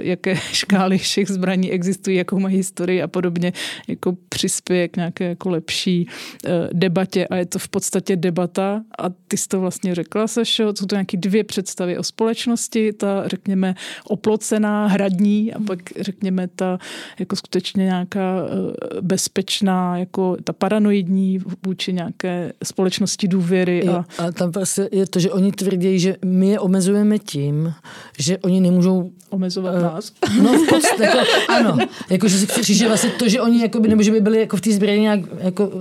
[0.00, 3.52] jaké škály všech zbraní existují, jakou mají historii a podobně podobně
[3.88, 6.08] jako přispěje k nějaké jako lepší
[6.44, 10.72] eh, debatě a je to v podstatě debata a ty jsi to vlastně řekla, Sešo,
[10.76, 16.78] jsou to nějaké dvě představy o společnosti, ta řekněme oplocená, hradní a pak řekněme ta
[17.18, 23.88] jako skutečně nějaká eh, bezpečná, jako ta paranoidní vůči nějaké společnosti důvěry.
[23.88, 27.74] A, a tam prostě je to, že oni tvrdí, že my je omezujeme tím,
[28.18, 30.12] že oni nemůžou omezovat uh, nás.
[30.42, 31.78] No v podstatě, jako, ano,
[32.10, 34.60] jako, že si že vlastně to, že oni jakoby, nebo že by byli jako v
[34.60, 35.72] té zbraně nějak jako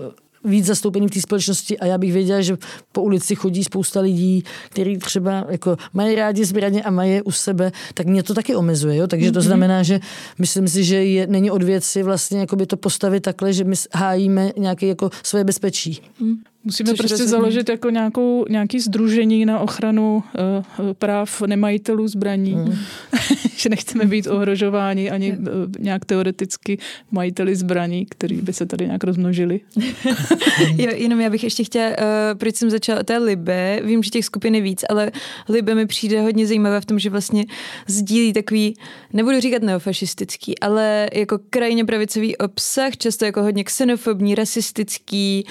[0.45, 2.57] víc zastoupení v té společnosti a já bych věděla, že
[2.91, 7.31] po ulici chodí spousta lidí, kteří třeba jako mají rádi zbraně a mají je u
[7.31, 8.95] sebe, tak mě to taky omezuje.
[8.95, 9.07] Jo?
[9.07, 9.45] Takže to mhm.
[9.45, 9.99] znamená, že
[10.39, 14.87] myslím si, že je, není od věci vlastně to postavit takhle, že my hájíme nějaké
[14.87, 16.01] jako své bezpečí.
[16.19, 16.35] Mhm.
[16.65, 17.29] Musíme Což prostě rozumím.
[17.29, 22.75] založit jako nějakou, nějaký združení na ochranu uh, práv nemajitelů zbraní, mm.
[23.57, 25.47] že nechceme být ohrožováni ani uh,
[25.79, 26.77] nějak teoreticky
[27.11, 29.59] majiteli zbraní, který by se tady nějak rozmnožili.
[30.77, 31.95] jo, jenom já bych ještě chtěla, uh,
[32.37, 35.11] proč jsem začala té Libe, vím, že těch skupin je víc, ale
[35.49, 37.45] Libe mi přijde hodně zajímavé v tom, že vlastně
[37.87, 38.73] sdílí takový,
[39.13, 45.45] nebudu říkat neofašistický, ale jako krajně pravicový obsah, často jako hodně xenofobní, rasistický,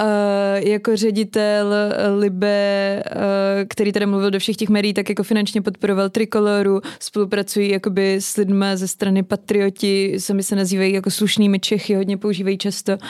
[0.00, 1.74] uh, jako ředitel
[2.18, 6.80] Libe, eh, který tady mluvil do všech těch médií, tak jako finančně podporoval Trikoloru,
[7.38, 12.58] spolupracují jakoby s lidmi ze strany patrioti, sami se nazývají jako slušnými Čechy, hodně používají
[12.58, 13.00] často uh,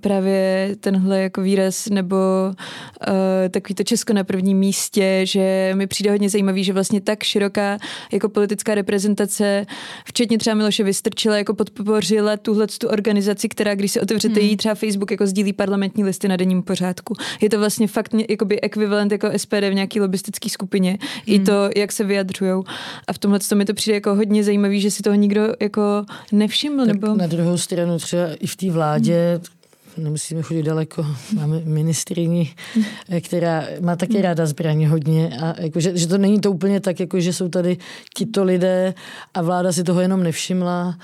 [0.00, 3.14] právě tenhle jako výraz, nebo uh,
[3.50, 7.78] takový to Česko na prvním místě, že mi přijde hodně zajímavý, že vlastně tak široká
[8.12, 9.66] jako politická reprezentace,
[10.04, 14.48] včetně třeba Miloše Vystrčila, jako podpořila tuhle tu organizaci, která, když si otevřete hmm.
[14.48, 17.14] jí třeba Facebook, jako sdílí parlamentní listy na denním pořádku.
[17.40, 20.90] Je to vlastně fakt jakoby ekvivalent jako SPD v nějaký lobistické skupině.
[20.90, 21.20] Hmm.
[21.26, 22.62] I to, jak se vyjadřují.
[23.08, 26.04] A v tomhle to mi to přijde jako hodně zajímavý, že si toho nikdo jako
[26.32, 26.86] nevšiml.
[26.86, 27.14] Tak nebo...
[27.14, 29.61] Na druhou stranu třeba i v té vládě hmm.
[29.96, 32.50] Nemusíme chodit daleko, máme ministrini,
[33.20, 37.00] která má taky ráda zbraně hodně a jako, že, že to není to úplně tak,
[37.00, 37.76] jako, že jsou tady
[38.16, 38.94] tito lidé
[39.34, 40.94] a vláda si toho jenom nevšimla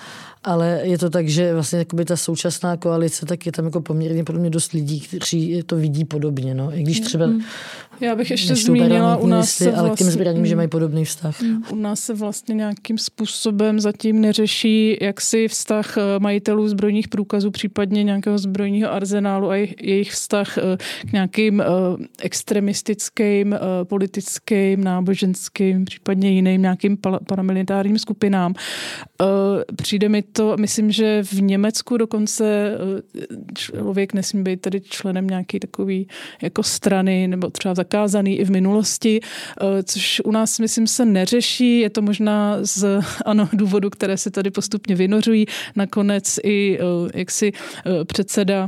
[0.44, 4.50] ale je to tak, že vlastně ta současná koalice, tak je tam jako poměrně podobně
[4.50, 6.54] dost lidí, kteří to vidí podobně.
[6.54, 6.78] No.
[6.78, 7.40] I když třeba mm.
[8.00, 10.68] Já bych ještě zmínila u nás se vlastně, ale k těm vlastně- zbraním, že mají
[10.68, 11.42] podobný vztah.
[11.42, 11.62] Mm.
[11.70, 18.04] U nás se vlastně nějakým způsobem zatím neřeší jaksi vztah eh, majitelů zbrojních průkazů, případně
[18.04, 20.62] nějakého zbrojního arzenálu a jejich vztah eh,
[21.08, 21.64] k nějakým eh,
[22.22, 28.54] extremistickým, politickým, náboženským, případně jiným nějakým paramilitárním skupinám.
[29.76, 32.78] Přijde mi to, myslím, že v Německu dokonce
[33.54, 36.08] člověk nesmí být tady členem nějaký takový
[36.42, 41.80] jako strany nebo třeba zakázaný i v minulosti, eh, což u nás, myslím, se neřeší.
[41.80, 45.46] Je to možná z ano, důvodu, které se tady postupně vynořují.
[45.76, 48.67] Nakonec i eh, jaksi eh, předseda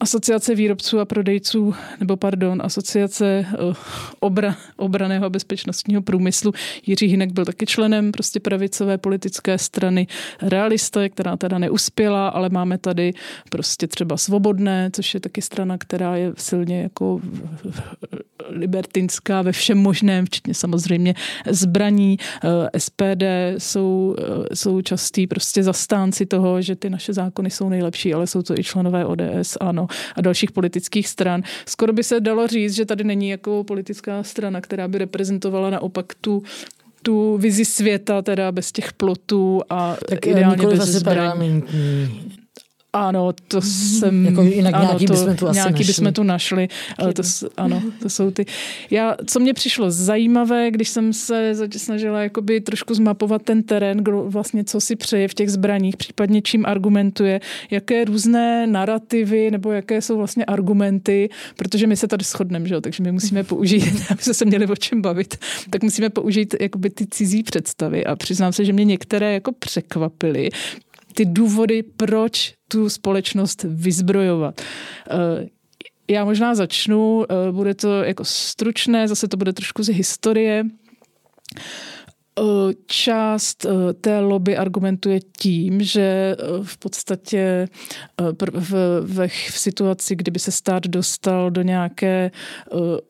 [0.00, 3.74] Asociace výrobců a prodejců, nebo pardon, asociace uh,
[4.20, 6.52] obra, obraného a bezpečnostního průmyslu.
[6.86, 10.06] Jiří Hinek byl taky členem prostě pravicové politické strany
[10.42, 13.12] Realista, která teda neuspěla, ale máme tady
[13.50, 17.20] prostě třeba Svobodné, což je taky strana, která je silně jako
[18.48, 21.14] libertinská ve všem možném, včetně samozřejmě
[21.50, 22.18] zbraní.
[22.44, 23.22] Uh, SPD
[23.58, 24.16] jsou,
[24.54, 28.64] jsou častý prostě zastánci toho, že ty naše zákony jsou nejlepší, ale jsou to i
[28.64, 31.42] členové ODS, ano a dalších politických stran.
[31.66, 36.14] Skoro by se dalo říct, že tady není jako politická strana, která by reprezentovala naopak
[36.20, 36.42] tu
[37.02, 41.62] tu vizi světa, teda bez těch plotů a tak ideálně bez zbraní.
[42.96, 43.66] Ano, to mhm.
[43.66, 44.26] jsem...
[44.26, 45.86] Jako jinak ano, nějaký to, bychom tu asi nějaký našli.
[45.86, 46.68] bychom tu našli.
[46.98, 47.22] Ale to,
[47.56, 48.46] ano, to jsou ty...
[48.90, 54.22] Já, co mě přišlo zajímavé, když jsem se snažila jakoby trošku zmapovat ten terén, kdo
[54.22, 60.02] vlastně co si přeje v těch zbraních, případně čím argumentuje, jaké různé narrativy nebo jaké
[60.02, 62.80] jsou vlastně argumenty, protože my se tady shodneme, že jo?
[62.80, 65.36] takže my musíme použít, aby se měli o čem bavit,
[65.70, 70.50] tak musíme použít jakoby ty cizí představy a přiznám se, že mě některé jako překvapily,
[71.16, 74.60] ty důvody, proč tu společnost vyzbrojovat.
[74.60, 75.48] Eh,
[76.08, 80.64] já možná začnu, bude to jako stručné, zase to bude trošku z historie.
[82.38, 87.68] Eh, část eh, té lobby argumentuje tím, že eh, v podstatě
[88.18, 92.30] v, v, v situaci, kdyby se stát dostal do nějaké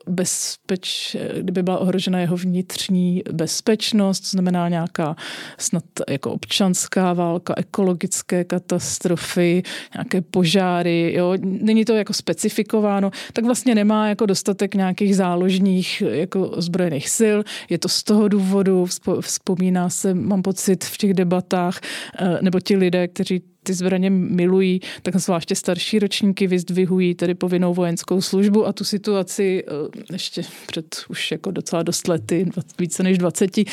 [0.07, 5.15] bezpeč, kdyby byla ohrožena jeho vnitřní bezpečnost, to znamená nějaká
[5.57, 9.63] snad jako občanská válka, ekologické katastrofy,
[9.93, 16.49] nějaké požáry, jo, není to jako specifikováno, tak vlastně nemá jako dostatek nějakých záložních jako
[16.49, 17.37] ozbrojených sil.
[17.69, 18.85] Je to z toho důvodu,
[19.21, 21.79] vzpomíná se, mám pocit, v těch debatách,
[22.19, 27.73] eh, nebo ti lidé, kteří ty zbraně milují, tak zvláště starší ročníky vyzdvihují tedy povinnou
[27.73, 32.49] vojenskou službu a tu situaci eh, ještě před už jako docela dost lety,
[32.79, 33.63] více než 20, eh,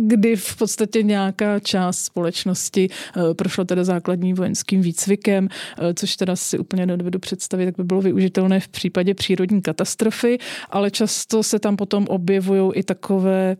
[0.00, 2.88] kdy v podstatě nějaká část společnosti
[3.36, 5.48] prošla teda základním vojenským výcvikem,
[5.94, 10.38] což teda si úplně nedovedu představit, tak by bylo využitelné v případě přírodní katastrofy,
[10.70, 13.56] ale často se tam potom objevují i takové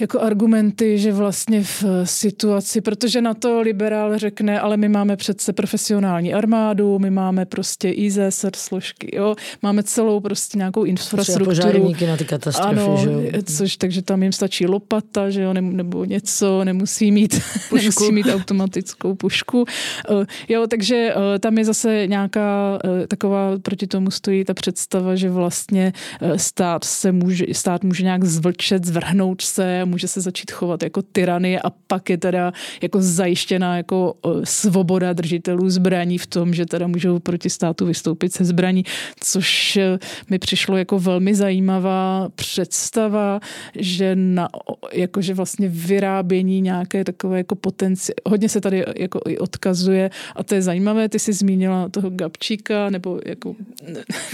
[0.00, 5.52] jako argumenty, že vlastně v situaci, protože na to liberál řekne, ale my máme přece
[5.52, 11.92] profesionální armádu, my máme prostě IZSR složky, jo, máme celou prostě nějakou infrastrukturu.
[12.06, 13.22] na ty katastrofy, ano, že jo?
[13.56, 17.40] Což, takže tam jim stačí lopata, že jo, nebo něco, nemusí mít,
[17.74, 19.64] nemusí mít automatickou pušku.
[20.10, 25.14] Eh, jo, takže eh, tam je zase nějaká eh, taková, proti tomu stojí ta představa,
[25.14, 25.92] že vlastně
[26.36, 31.60] stát se může, stát může nějak zvlčet, zvrhnout se, může se začít chovat jako tyrany
[31.60, 37.18] a pak je teda jako zajištěná jako svoboda držitelů zbraní v tom, že teda můžou
[37.18, 38.84] proti státu vystoupit se zbraní,
[39.20, 39.98] což e,
[40.30, 43.40] mi přišlo jako velmi zajímavá představa,
[43.78, 44.48] že na,
[44.92, 50.54] jakože vlastně vyrábění nějaké takové jako potenci, hodně se tady jako i odkazuje a to
[50.54, 53.54] je zajímavé, ty jsi zmínila toho Gabčíka, nebo jako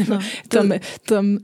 [0.09, 0.73] no, tam,
[1.07, 1.39] tam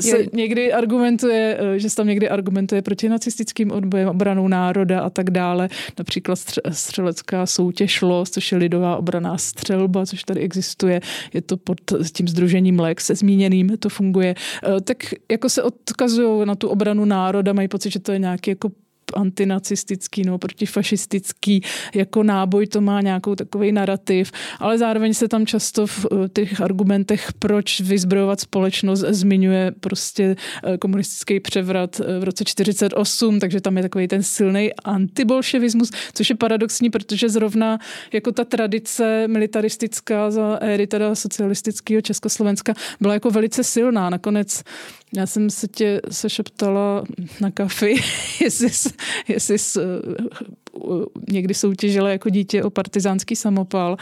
[0.00, 5.10] se někdy argumentuje, eh, že se tam někdy argumentuje proti nacistickým odbojem, obranou národa a
[5.10, 5.68] tak dále.
[5.98, 6.38] Například
[6.70, 11.00] střelecká soutěž LOS, což je lidová obraná střelba, což tady existuje.
[11.34, 11.78] Je to pod
[12.12, 14.34] tím združením LEX se zmíněným, to funguje.
[14.64, 14.96] Eh, tak
[15.30, 18.70] jako se odkazují na tu obranu národa, mají pocit, že to je nějaký jako
[19.14, 21.62] antinacistický nebo protifašistický
[21.94, 26.60] jako náboj, to má nějakou takový narrativ, ale zároveň se tam často v eh, těch
[26.60, 33.76] argumentech, proč vyzbrojovat společnost, zmiňuje prostě eh, komunistický převrat eh, v roce 48, takže tam
[33.76, 37.78] je takový ten silný antibolševismus, což je paradoxní, protože zrovna
[38.12, 44.10] jako ta tradice militaristická za éry teda socialistického Československa byla jako velice silná.
[44.10, 44.62] Nakonec
[45.16, 47.04] já jsem se tě sešeptala
[47.40, 47.94] na kafi,
[48.40, 48.68] jestli,
[49.28, 49.80] jestli jsi
[50.74, 53.96] uh, někdy soutěžila jako dítě o partizánský samopal,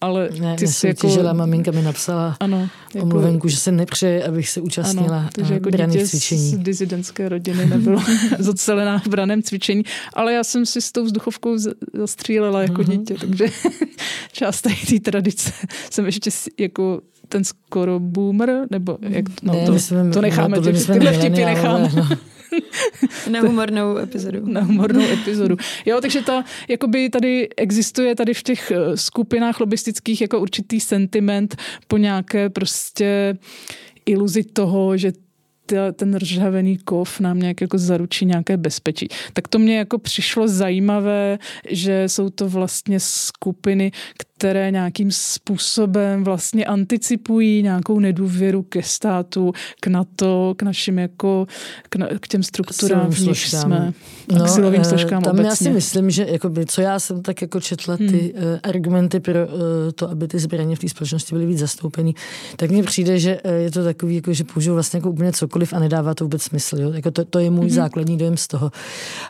[0.00, 1.08] ale ne, ty jsi jako...
[1.32, 3.06] maminka mi napsala ano, jako...
[3.06, 6.40] omluvenku, že se nepřeje, abych se účastnila ano, takže jako dítě cvičení.
[6.40, 8.02] z dizidentské rodiny nebylo
[8.38, 11.56] zocelená v braném cvičení, ale já jsem si s tou vzduchovkou
[11.92, 12.98] zastřílela jako uh-huh.
[12.98, 13.46] dítě, takže
[14.32, 15.52] část té tradice
[15.90, 17.00] jsem ještě jako
[17.34, 21.90] ten skoro boomer, nebo jak no, ne, to, jsme, to necháme, ty, tyhle vtipy necháme.
[21.96, 22.08] No.
[23.30, 24.46] Na humornou epizodu.
[24.46, 25.56] Na humornou epizodu.
[25.86, 31.56] Jo, takže ta, jakoby tady existuje tady v těch eh, skupinách lobistických jako určitý sentiment
[31.88, 33.38] po nějaké prostě
[34.06, 35.12] iluzi toho, že
[35.92, 39.08] ten ržhavený kov nám nějak jako zaručí nějaké bezpečí.
[39.32, 41.38] Tak to mě jako přišlo zajímavé,
[41.70, 49.86] že jsou to vlastně skupiny, které nějakým způsobem vlastně anticipují nějakou nedůvěru ke státu, k
[49.86, 51.46] NATO, k našim jako,
[51.88, 53.92] k, na, k těm strukturám, v nich jsme,
[54.32, 55.48] no, k silovým eh, složkám Tam obecně.
[55.48, 58.18] já si myslím, že jakoby, co já jsem tak jako četla ty hmm.
[58.18, 59.60] uh, argumenty pro uh,
[59.94, 62.14] to, aby ty zbraně v té společnosti byly víc zastoupený,
[62.56, 65.78] tak mně přijde, že je to takový, jako, že použiju vlastně jako úplně cokoliv a
[65.78, 66.80] nedává to vůbec smysl.
[66.80, 66.92] Jo?
[66.92, 67.74] Jako to, to je můj hmm.
[67.74, 68.70] základní dojem z toho.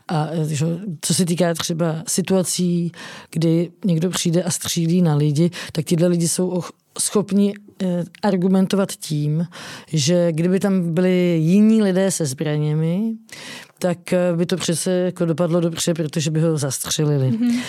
[0.08, 0.66] A že,
[1.00, 2.92] co se týká třeba situací,
[3.30, 6.62] kdy někdo přijde a střílí na lidi, tak tyhle lidi jsou
[6.98, 9.46] schopni eh, argumentovat tím,
[9.86, 13.12] že kdyby tam byli jiní lidé se zbraněmi,
[13.78, 17.30] tak eh, by to přece jako dopadlo dobře, protože by ho zastřelili.
[17.30, 17.60] Mm-hmm.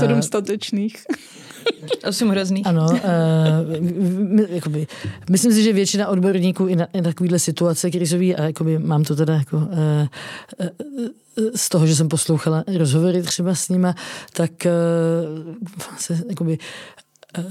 [0.00, 1.04] Sedm statečných.
[2.08, 2.66] Osm hrozných.
[2.66, 2.98] Ano, uh,
[4.48, 4.86] jakoby,
[5.30, 9.04] myslím si, že většina odborníků i na, i na takovýhle situace krizový, a jakoby, mám
[9.04, 9.62] to teda jako, uh,
[11.36, 13.94] uh, z toho, že jsem poslouchala rozhovory třeba s nima,
[14.32, 15.54] tak uh,
[15.98, 16.58] se jakoby,
[17.38, 17.44] uh,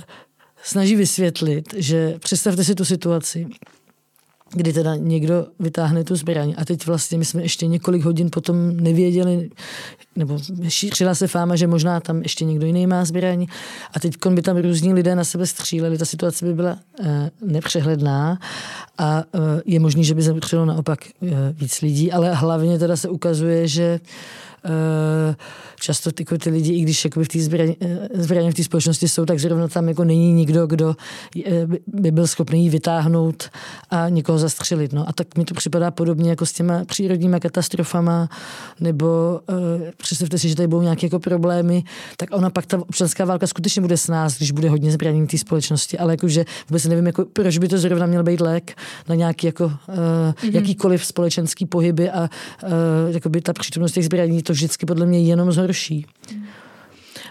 [0.64, 3.48] snaží vysvětlit, že představte si tu situaci,
[4.54, 6.54] kdy teda někdo vytáhne tu zbraň.
[6.58, 9.50] A teď vlastně my jsme ještě několik hodin potom nevěděli,
[10.16, 13.46] nebo šířila se fáma, že možná tam ještě někdo jiný má zbraň.
[13.94, 17.08] A teď by tam různí lidé na sebe stříleli, ta situace by byla uh,
[17.42, 18.40] nepřehledná.
[18.98, 23.10] A uh, je možný, že by zemřelo naopak uh, víc lidí, ale hlavně teda se
[23.10, 24.00] ukazuje, že
[25.84, 28.64] často ty, jako ty lidi, i když jakoby v té zbraně, eh, zbraně v té
[28.64, 30.96] společnosti jsou, tak zrovna tam jako není nikdo, kdo
[31.46, 33.50] eh, by byl schopný ji vytáhnout
[33.90, 34.94] a někoho zastřelit.
[34.94, 35.10] No.
[35.10, 38.30] A tak mi to připadá podobně jako s těma přírodníma katastrofama,
[38.80, 39.58] nebo uh,
[39.98, 41.84] představte si, že tady budou nějaké jako problémy,
[42.18, 45.38] tak ona pak ta občanská válka skutečně bude s nás, když bude hodně zbraní té
[45.38, 48.78] společnosti, ale jakože vůbec nevím, jako, proč by to zrovna měl být lék
[49.10, 50.56] na nějaký jako, uh, mm-hmm.
[50.56, 52.30] jakýkoliv společenský pohyby a
[52.64, 52.70] uh,
[53.14, 56.06] jakoby ta přítomnost těch zbraní, to vždycky podle mě jenom zhorší.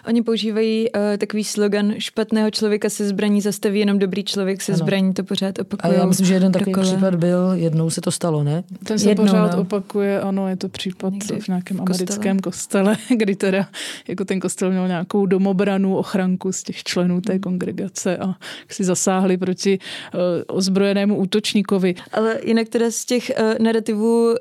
[0.09, 4.79] Oni používají uh, takový slogan špatného člověka se zbraní zastaví jenom dobrý člověk se ano.
[4.79, 5.95] zbraní, to pořád opakuje.
[5.95, 6.93] A já myslím, že jeden takový dokola.
[6.93, 8.65] případ byl, jednou se to stalo, ne?
[8.85, 9.61] Ten se jednou, pořád no.
[9.61, 13.69] opakuje, ano, je to případ Někdy v nějakém v americkém kostele, kdy teda
[14.09, 17.41] jako ten kostel měl nějakou domobranu, ochranku z těch členů té hmm.
[17.41, 18.35] kongregace a
[18.69, 19.79] si zasáhli proti
[20.15, 21.95] uh, ozbrojenému útočníkovi.
[22.13, 24.37] Ale jinak teda z těch uh, narrativů uh,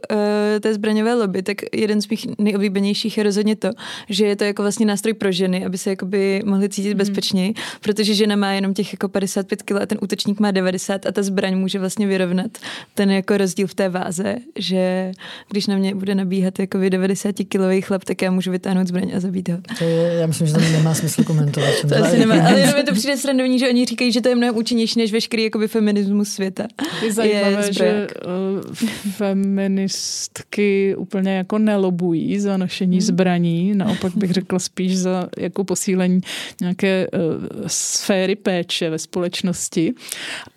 [0.60, 3.70] té zbraňové lobby, tak jeden z mých nejoblíbenějších je rozhodně to,
[4.10, 6.98] že je to jako vlastně nástroj pro ženy ženy, aby se jakoby mohly cítit hmm.
[6.98, 11.12] bezpečněji, protože žena má jenom těch jako 55 kg a ten útočník má 90 a
[11.12, 12.52] ta zbraň může vlastně vyrovnat
[12.94, 15.12] ten jako rozdíl v té váze, že
[15.50, 19.20] když na mě bude nabíhat jako 90 kilový chlap, tak já můžu vytáhnout zbraň a
[19.20, 19.58] zabít ho.
[19.78, 21.70] To je, já myslím, že to nemá smysl komentovat.
[21.90, 24.36] to asi nemá, ale jenom mi to přijde srandovní, že oni říkají, že to je
[24.36, 26.68] mnohem účinnější než veškerý jakoby feminismus světa.
[27.04, 28.76] Je zajímavé, je že uh,
[29.12, 33.02] feministky úplně jako nelobují za nošení hmm.
[33.02, 36.22] zbraní, naopak bych řekla spíš za jako posílení
[36.62, 37.20] nějaké uh,
[37.68, 39.94] sféry péče ve společnosti.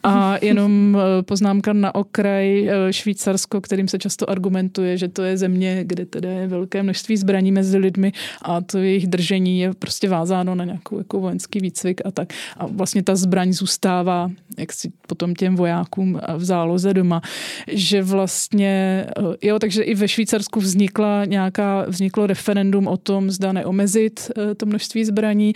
[0.02, 5.36] A jenom uh, poznámka na okraj uh, Švýcarsko, kterým se často argumentuje, že to je
[5.36, 8.12] země, kde teda je velké množství zbraní mezi lidmi
[8.42, 12.28] a to jejich držení je prostě vázáno na nějakou jako vojenský výcvik a tak.
[12.56, 17.20] A vlastně ta zbraň zůstává jak si potom těm vojákům v záloze doma,
[17.68, 19.06] že vlastně,
[19.42, 25.04] jo, takže i ve Švýcarsku vznikla nějaká, vzniklo referendum o tom, zda neomezit to množství
[25.04, 25.52] zbraní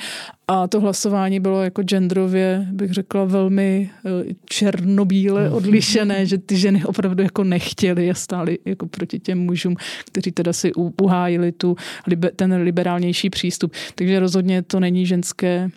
[0.48, 5.54] a to hlasování bylo jako genderově, bych řekla, velmi eh, černobíle mhm.
[5.54, 10.52] odlišené, že ty ženy opravdu jako nechtěly a stály jako proti těm mužům, kteří teda
[10.52, 11.76] si uhájili tu,
[12.36, 13.72] ten liberálnější přístup.
[13.94, 15.70] Takže rozhodně to není ženské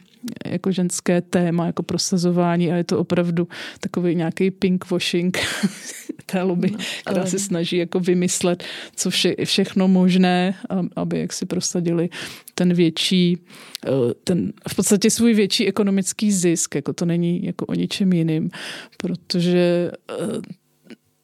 [0.46, 3.48] jako ženské téma, jako prosazování a je to opravdu
[3.80, 5.40] takový nějaký pinkwashing
[6.26, 8.64] té lobby, no, která se snaží jako vymyslet,
[8.96, 10.56] co vše, všechno možné,
[10.96, 12.10] aby jak si prosadili
[12.56, 13.38] ten větší,
[13.86, 13.90] eh,
[14.24, 18.50] ten v podstatě svůj větší ekonomický zisk, jako to není jako o ničem jiným,
[18.98, 20.16] protože eh,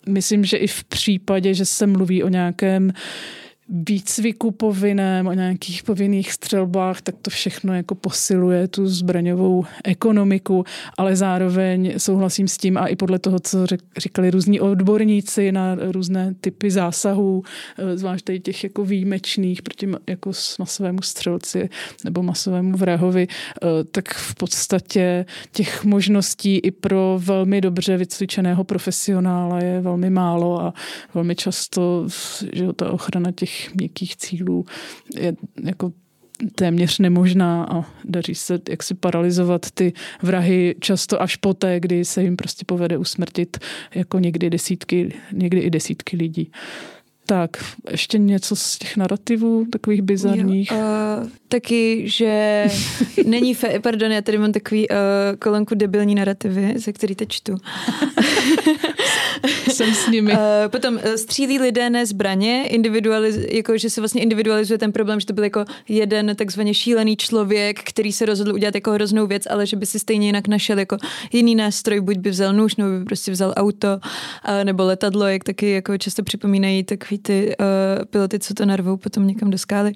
[0.09, 2.93] myslím, že i v případě, že se mluví o nějakém
[3.70, 10.63] výcviku povinném, o nějakých povinných střelbách, tak to všechno jako posiluje tu zbraňovou ekonomiku,
[10.97, 13.65] ale zároveň souhlasím s tím a i podle toho, co
[13.97, 17.43] říkali různí odborníci na různé typy zásahů,
[17.78, 21.70] eh, zvlášť tady těch jako výjimečných proti jako masovému střelci
[22.03, 29.59] nebo masovému vrahovi, eh, tak v podstatě těch možností i pro velmi dobře vycvičeného profesionála
[29.59, 30.74] je velmi málo a
[31.13, 32.07] velmi často
[32.53, 34.66] že ta ochrana těch měkkých cílů
[35.16, 35.91] je jako
[36.55, 42.24] téměř nemožná a daří se jak si paralizovat ty vrahy často až poté, kdy se
[42.24, 43.58] jim prostě povede usmrtit
[43.95, 46.51] jako někdy desítky, někdy i desítky lidí.
[47.26, 47.49] Tak,
[47.91, 50.72] ještě něco z těch narrativů, takových bizarních.
[50.72, 52.66] Jo, uh, taky, že
[53.26, 54.95] není fe, pardon, já tady mám takový uh,
[55.39, 57.58] kolonku debilní narrativy, ze který teď čtu.
[59.73, 60.31] Jsem s nimi.
[60.31, 65.19] Uh, potom uh, střílí lidé ne zbraně, individualiz, jako, že se vlastně individualizuje ten problém,
[65.19, 69.43] že to byl jako jeden takzvaně šílený člověk, který se rozhodl udělat jako hroznou věc,
[69.49, 70.97] ale že by si stejně jinak našel jako
[71.31, 75.43] jiný nástroj, buď by vzal nůž, nebo by prostě vzal auto, uh, nebo letadlo, jak
[75.43, 79.93] taky jako často připomínají takový ty uh, piloty, co to narvou potom někam do skály.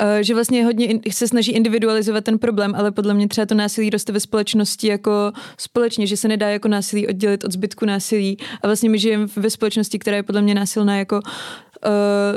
[0.00, 3.54] Uh, že vlastně hodně in, se snaží individualizovat ten problém, ale podle mě třeba to
[3.54, 8.36] násilí roste ve společnosti jako společně, že se nedá jako násilí oddělit od zbytku násilí.
[8.62, 11.20] A vlastně my žijeme ve společnosti, která je podle mě násilná jako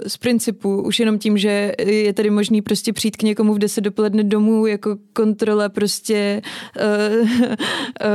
[0.07, 3.81] z principu, už jenom tím, že je tady možný prostě přijít k někomu v 10
[3.81, 6.41] dopoledne domů, jako kontrola prostě,
[6.81, 7.29] uh, uh,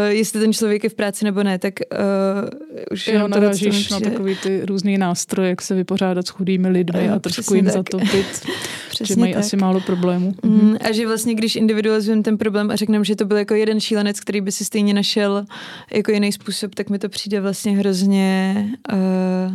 [0.09, 4.37] jestli ten člověk je v práci nebo ne, tak uh, už jo, narážíš na takový
[4.43, 7.75] ty různý nástroje, jak se vypořádat s chudými lidmi uh, a trošku jim tak.
[7.75, 8.27] zatopit
[8.91, 9.41] Přesně že mají tak.
[9.41, 10.35] asi málo problémů.
[10.43, 13.81] Mm, a že vlastně, když individualizujeme ten problém a řekneme, že to byl jako jeden
[13.81, 15.45] šílenec, který by si stejně našel
[15.93, 18.55] jako jiný způsob, tak mi to přijde vlastně hrozně
[18.93, 19.53] uh,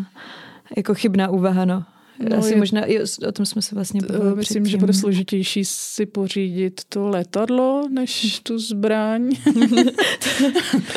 [0.77, 1.83] jako chybná úvaha, no.
[2.29, 4.65] No, Asi je, možná, jo, o tom jsme se vlastně bavili Myslím, předtím.
[4.65, 9.29] že bude složitější si pořídit to letadlo, než tu zbraň.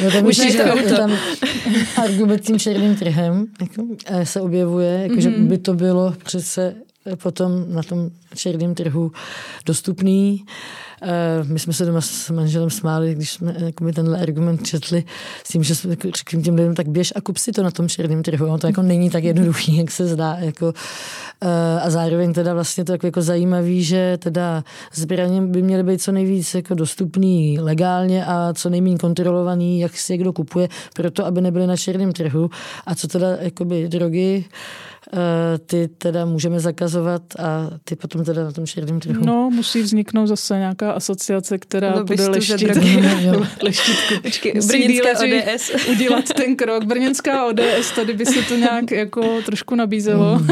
[0.04, 0.58] no, tam Už že
[0.88, 1.12] to tam
[1.96, 5.20] argument tím černým trhem jako, eh, se objevuje, jako, mm-hmm.
[5.20, 5.46] že mhm.
[5.46, 6.74] by to bylo přece
[7.22, 9.12] potom na tom černém trhu
[9.66, 10.44] dostupný.
[10.44, 10.89] Eh,
[11.44, 15.04] my jsme se doma s manželem smáli, když jsme jako mi tenhle argument četli,
[15.44, 17.70] s tím, že jsme jako řekli těm lidem, tak běž a kup si to na
[17.70, 18.46] tom černém trhu.
[18.46, 20.36] Ono to jako není tak jednoduchý, jak se zdá.
[20.40, 20.72] Jako,
[21.40, 26.12] eh, a zároveň teda vlastně to jako, zajímavý, že teda zbraně by měly být co
[26.12, 31.40] nejvíc jako dostupný legálně a co nejméně kontrolovaný, jak si je kdo kupuje, proto aby
[31.40, 32.50] nebyly na černém trhu.
[32.86, 34.89] A co teda jakoby drogy, Eh,
[35.66, 39.24] ty teda můžeme zakazovat a ty potom teda na tom černém trhu.
[39.24, 42.70] No, musí vzniknout zase nějaká asociace, která no, bude leštit.
[44.22, 45.70] Počkej, Brněnská ODS.
[45.90, 46.84] udělat ten krok.
[46.84, 50.38] Brněnská ODS, tady by se to nějak jako trošku nabízelo.
[50.38, 50.48] Mm.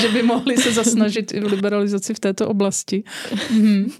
[0.00, 3.04] že by mohli se zasnažit i v liberalizaci v této oblasti.
[3.50, 3.90] Mm.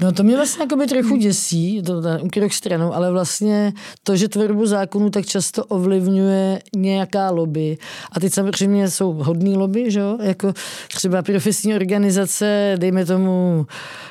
[0.00, 2.02] No to mě vlastně jako by trochu děsí, to
[2.32, 7.78] krok stranou, ale vlastně to, že tvorbu zákonu tak často ovlivňuje nějaká lobby
[8.12, 10.18] a teď samozřejmě jsou hodný lobby, že jo?
[10.22, 10.52] jako
[10.94, 13.66] třeba profesní organizace, dejme tomu,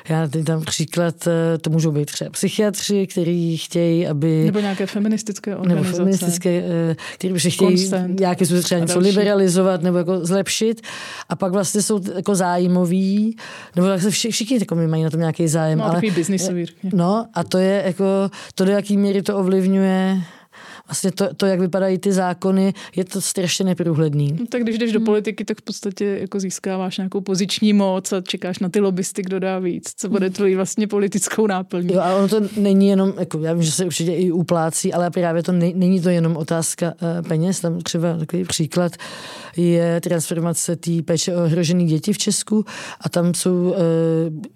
[0.10, 4.44] já teď tam příklad, eh, to můžou být třeba psychiatři, kteří chtějí, aby...
[4.46, 5.88] Nebo nějaké feministické organizace.
[5.88, 10.82] Nebo feministické, eh, které by chtějí Constant nějaké třeba něco liberalizovat nebo jako zlepšit.
[11.30, 13.38] A pak vlastně jsou jako zájmoví,
[13.76, 15.80] nebo se všichni, všichni jako mají na tom nějaký zájem.
[15.80, 16.66] No, ale, takový biznisový.
[16.94, 18.06] No a to je jako,
[18.56, 20.22] to do jaký míry to ovlivňuje
[20.90, 24.38] vlastně to, to, jak vypadají ty zákony, je to strašně neprůhledný.
[24.40, 25.06] No, tak když jdeš do hmm.
[25.06, 29.40] politiky, tak v podstatě jako získáváš nějakou poziční moc a čekáš na ty lobbysty, kdo
[29.40, 31.94] dá víc, co bude tvojí vlastně politickou náplní.
[31.94, 35.12] Jo, ale ono to není jenom, jako, já vím, že se určitě i uplácí, ale
[35.12, 37.60] právě to ne, není to jenom otázka uh, peněz.
[37.60, 38.92] Tam třeba takový příklad
[39.58, 42.66] je transformace té péče o ohrožené děti v Česku
[43.02, 43.76] a tam jsou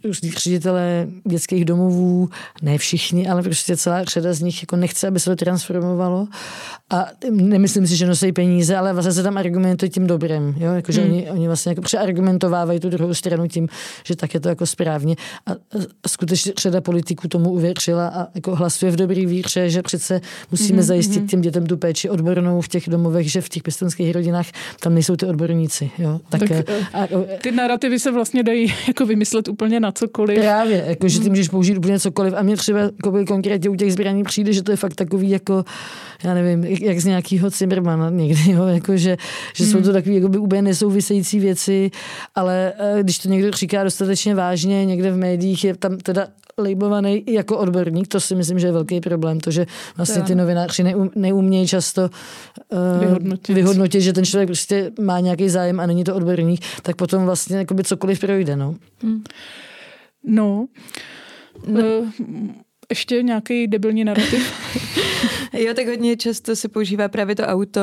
[0.04, 2.30] uh, ředitelé dětských domovů,
[2.62, 6.23] ne všichni, ale prostě celá řada z nich jako nechce, aby se to transformovalo
[6.90, 10.72] a nemyslím si, že nosí peníze, ale vlastně se tam argumentuje tím dobrým, jo?
[10.74, 11.12] Jako, že hmm.
[11.12, 13.68] oni, oni vlastně jako přeargumentovávají tu druhou stranu tím,
[14.04, 15.16] že tak je to jako správně
[15.48, 15.52] a,
[16.08, 20.22] skutečně řada politiků tomu uvěřila a jako hlasuje v dobrý víře, že přece
[20.52, 20.88] musíme hmm.
[20.88, 21.28] zajistit hmm.
[21.28, 24.48] těm dětem tu péči odbornou v těch domovech, že v těch pěstonských rodinách
[24.80, 26.20] tam nejsou ty odborníci, jo?
[26.30, 26.64] Tak, tak eh,
[26.94, 27.08] a,
[27.42, 30.40] ty narrativy se vlastně dají jako vymyslet úplně na cokoliv.
[30.40, 33.94] Právě, jako, že ty můžeš použít úplně cokoliv a mě třeba jako konkrétně u těch
[33.94, 35.64] zbraní přijde, že to je fakt takový jako
[36.24, 39.18] já nevím, jak z nějakého Zimmermana někdy, jo, jako že,
[39.54, 39.74] že hmm.
[39.74, 41.92] jsou to takové jako úplně nesouvisející věci,
[42.36, 47.24] ale eh, když to někdo říká dostatečně vážně, někde v médiích je tam teda labelovaný
[47.28, 49.66] jako odborník, to si myslím, že je velký problém, to, že
[49.98, 53.54] vlastně ty novináři neum, neumějí často uh, vyhodnotit.
[53.54, 57.58] vyhodnotit, že ten člověk prostě má nějaký zájem a není to odborník, tak potom vlastně
[57.58, 58.76] jakoby cokoliv projde, no.
[59.04, 59.24] Hmm.
[60.24, 60.68] No,
[61.68, 61.82] no.
[61.82, 62.08] Uh,
[62.90, 64.54] ještě nějaký debilní narrativ?
[65.54, 67.82] jo, tak hodně často se používá právě to auto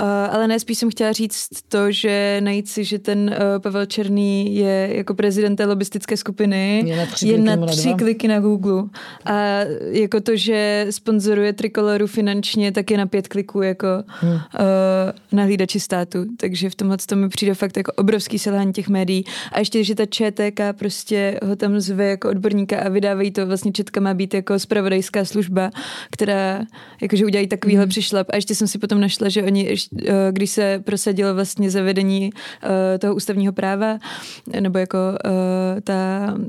[0.00, 3.86] Uh, ale ne, spíš jsem chtěla říct to, že najít si, že ten uh, Pavel
[3.86, 8.40] Černý je jako prezident té lobistické skupiny, je na tři, je na tři kliky na
[8.40, 8.84] Google.
[9.24, 9.58] A
[9.90, 14.32] jako to, že sponzoruje Trikoloru finančně, tak je na pět kliků jako hmm.
[14.32, 14.40] uh,
[15.32, 16.24] na hlídači státu.
[16.36, 19.24] Takže v tomhle to mi přijde fakt jako obrovský selhání těch médií.
[19.52, 23.72] A ještě, že ta ČTK prostě ho tam zve jako odborníka a vydávají to, vlastně
[23.72, 25.70] Četka má být jako spravodajská služba,
[26.10, 26.60] která
[27.02, 27.90] jakože udělají takovýhle hmm.
[27.90, 28.26] přišlap.
[28.30, 29.68] A ještě jsem si potom našla, že oni
[30.06, 32.30] Eh, když se prosadilo vlastně zavedení
[32.94, 33.98] eh, toho ústavního práva,
[34.60, 35.94] nebo jako eh, ta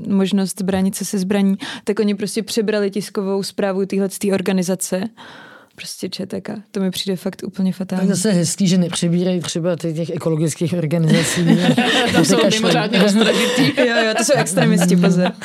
[0.08, 5.02] možnost bránit se se zbraní, tak oni prostě přebrali tiskovou zprávu téhle organizace
[5.74, 6.50] prostě ČTK.
[6.70, 8.08] To mi přijde fakt úplně fatální.
[8.08, 11.44] Tak zase hezký, že nepřebírají třeba těch ekologických organizací.
[12.16, 15.32] to jsou mimořádně jo, jo, to jsou extremisti, pozor.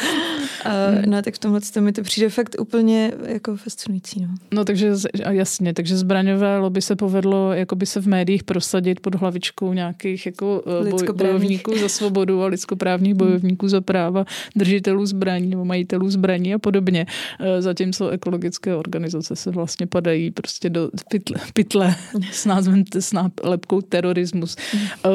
[0.65, 1.03] A, hmm.
[1.11, 4.21] no tak v tomhle to mi to přijde fakt úplně jako fascinující.
[4.21, 4.93] No, no takže
[5.29, 10.25] jasně, takže zbraňové lobby se povedlo jako by se v médiích prosadit pod hlavičkou nějakých
[10.25, 13.17] jako eh, boj, bojovníků za svobodu a lidskoprávních hmm.
[13.17, 17.05] bojovníků za práva držitelů zbraní nebo majitelů zbraní a podobně.
[17.39, 21.95] Eh, zatímco ekologické organizace se vlastně padají prostě do pytle, pytle
[22.31, 24.55] s názvem s nálepkou terorismus.
[24.71, 24.87] Hmm.
[25.05, 25.09] Eh,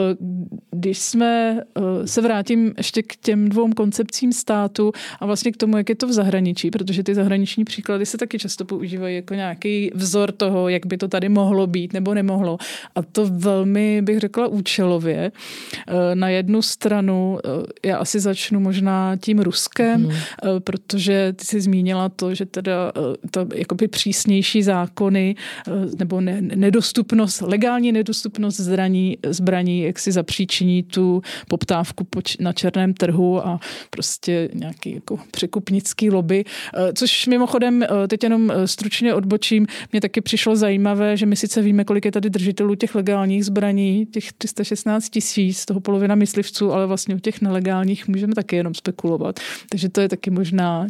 [0.71, 1.61] když jsme
[2.05, 6.07] se vrátím ještě k těm dvou koncepcím státu a vlastně k tomu, jak je to
[6.07, 10.87] v zahraničí, protože ty zahraniční příklady se taky často používají jako nějaký vzor toho, jak
[10.87, 12.59] by to tady mohlo být nebo nemohlo.
[12.95, 15.33] A to velmi, bych řekla, účelově.
[15.89, 20.13] Eh, na jednu stranu, eh, já asi začnu možná tím Ruskem, hmm.
[20.59, 22.93] protože ty jsi zmínila to, že teda
[23.31, 25.37] to jakoby přísnější zákony
[25.99, 32.07] nebo nedostupnost, legální nedostupnost zbraní, zbraní jak si zapříčiní tu poptávku
[32.41, 33.61] na černém trhu a
[33.91, 36.45] prostě nějaký jako překupnický lobby.
[36.75, 41.37] Eh, což mimochodem, eh, teď jenom eh, stručně odbočím, mě taky přišlo zajímavé, že my
[41.37, 46.73] sice víme, kolik je tady držitelů těch legálních zbraní, těch 316 tisíc, toho polovina myslivců,
[46.73, 49.41] ale vlastně u těch nelegálních můžeme taky jenom spekulovat.
[49.69, 50.87] Takže to je taky možná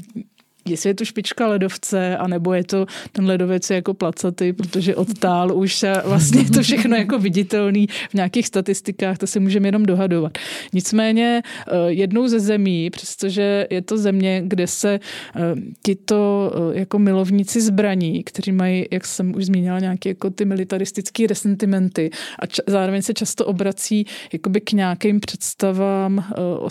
[0.69, 5.85] jestli je to špička ledovce, anebo je to ten ledovec jako placatý, protože odtál už
[6.05, 10.39] vlastně je to všechno jako viditelný v nějakých statistikách, to si můžeme jenom dohadovat.
[10.73, 15.01] Nicméně eh, jednou ze zemí, přestože je to země, kde se
[15.37, 15.41] eh,
[15.83, 21.27] tito eh, jako milovníci zbraní, kteří mají, jak jsem už zmínila, nějaké jako ty militaristické
[21.27, 26.25] resentimenty a č- zároveň se často obrací jakoby k nějakým představám
[26.59, 26.69] o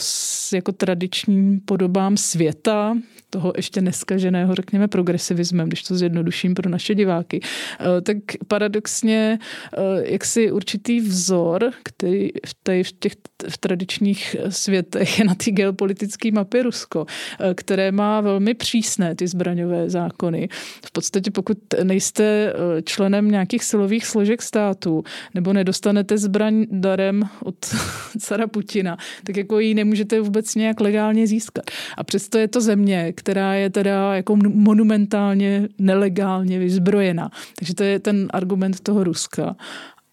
[0.53, 2.95] jako tradičním podobám světa,
[3.33, 8.17] toho ještě neskaženého, řekněme, progresivismem, když to zjednoduším pro naše diváky, eh, tak
[8.47, 9.39] paradoxně
[9.73, 13.15] eh, jaksi určitý vzor, který v, těch
[13.49, 17.05] v tradičních světech je na té geopolitické mapě Rusko,
[17.39, 20.49] eh, které má velmi přísné ty zbraňové zákony.
[20.85, 27.55] V podstatě pokud nejste členem nějakých silových složek státu nebo nedostanete zbraň darem od
[28.19, 31.65] cara Putina, tak jako ji nemůžete vůbec nějak legálně získat.
[31.97, 37.29] A přesto je to země, která je teda jako monumentálně nelegálně vyzbrojena.
[37.59, 39.55] Takže to je ten argument toho Ruska.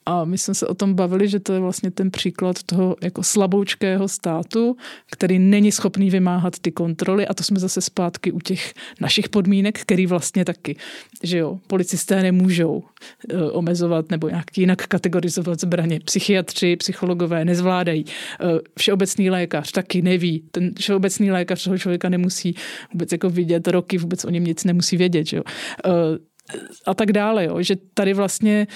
[0.07, 3.22] A my jsme se o tom bavili, že to je vlastně ten příklad toho jako
[3.22, 4.76] slaboučkého státu,
[5.12, 9.80] který není schopný vymáhat ty kontroly a to jsme zase zpátky u těch našich podmínek,
[9.80, 10.76] který vlastně taky,
[11.22, 12.82] že jo, policisté nemůžou
[13.28, 16.01] e, omezovat nebo nějak jinak kategorizovat zbraně.
[16.05, 18.05] Psychiatři, psychologové nezvládají.
[18.05, 18.44] E,
[18.78, 20.44] všeobecný lékař taky neví.
[20.51, 22.55] Ten všeobecný lékař toho člověka nemusí
[22.92, 25.42] vůbec jako vidět roky, vůbec o něm nic nemusí vědět, že jo.
[25.84, 25.90] E,
[26.86, 28.66] a tak dále, jo, že tady vlastně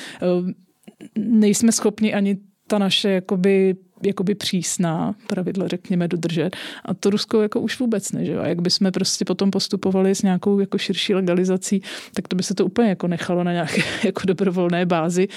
[1.19, 2.37] nejsme schopni ani
[2.67, 6.57] ta naše jakoby, jakoby přísná pravidla, řekněme, dodržet.
[6.85, 8.39] A to Rusko jako už vůbec ne, že?
[8.39, 11.83] A jak bychom prostě potom postupovali s nějakou jako širší legalizací,
[12.15, 15.29] tak to by se to úplně jako nechalo na nějaké jako dobrovolné bázi.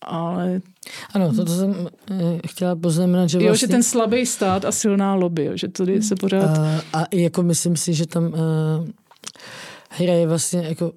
[0.00, 0.60] Ale
[1.14, 3.48] ano, to, to jsem eh, chtěla poznamenat, že vlastně...
[3.48, 6.58] Jo, že vlastně- ten slabý stát a silná lobby, jo, že tady se pořád...
[6.58, 8.32] A, a jako myslím si, že tam uh,
[9.90, 10.92] hraje vlastně jako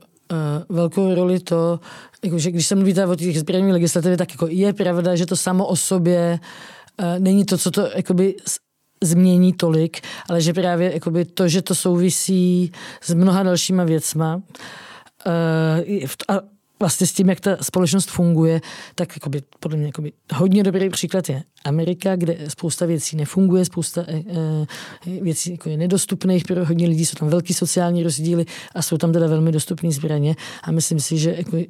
[0.69, 1.79] velkou roli to,
[2.23, 5.35] jako, že když se mluvíte o těch zbraní legislativy, tak jako je pravda, že to
[5.35, 6.39] samo o sobě
[6.99, 8.35] uh, není to, co to jakoby
[9.03, 12.71] změní tolik, ale že právě jakoby to, že to souvisí
[13.01, 18.61] s mnoha dalšíma věcma, uh, a vlastně s tím, jak ta společnost funguje,
[18.95, 24.05] tak jakoby, podle mě jakoby, hodně dobrý příklad je Amerika, kde spousta věcí nefunguje, spousta
[24.07, 24.23] e,
[25.07, 28.97] e, věcí jako je nedostupných pro hodně lidí, jsou tam velký sociální rozdíly a jsou
[28.97, 30.35] tam teda velmi dostupné zbraně.
[30.63, 31.65] A myslím si, že jako, e,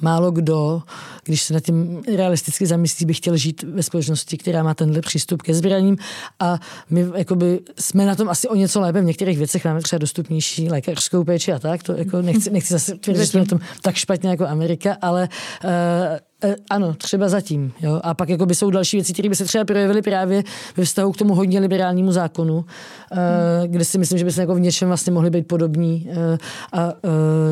[0.00, 0.82] málo kdo,
[1.24, 5.42] když se na tím realisticky zamyslí, by chtěl žít ve společnosti, která má tenhle přístup
[5.42, 5.96] ke zbraním.
[6.40, 6.58] A
[6.90, 9.00] my jakoby, jsme na tom asi o něco lépe.
[9.00, 12.94] V některých věcech, máme třeba dostupnější lékařskou péči a tak, to jako nechci, nechci zase
[12.94, 15.28] tvrdit, že jsme na tom tak špatně jako Amerika, ale
[15.64, 17.72] e, E, ano, třeba zatím.
[17.80, 18.00] Jo?
[18.02, 20.42] A pak jako by jsou další věci, které by se třeba projevily právě
[20.76, 22.64] ve vztahu k tomu hodně liberálnímu zákonu,
[23.12, 26.38] e, kde si myslím, že bychom jako v něčem vlastně mohli být podobní e,
[26.72, 26.92] a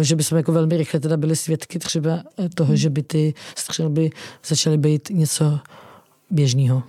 [0.01, 2.23] že bychom jako velmi rychle teda byli svědky třeba
[2.55, 4.11] toho, že by ty střelby
[4.47, 5.59] začaly být něco
[6.31, 6.83] běžného.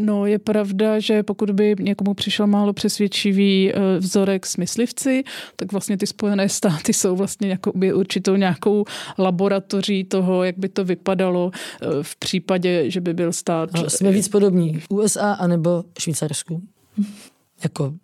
[0.00, 5.24] No, je pravda, že pokud by někomu přišel málo přesvědčivý eh, vzorek s myslivci,
[5.56, 8.84] tak vlastně ty Spojené státy jsou vlastně jakoby určitou nějakou
[9.18, 13.72] laboratoří toho, jak by to vypadalo eh, v případě, že by byl stát.
[13.72, 16.62] No, jsme víc podobní USA anebo Švýcarsku.
[17.62, 17.94] Jako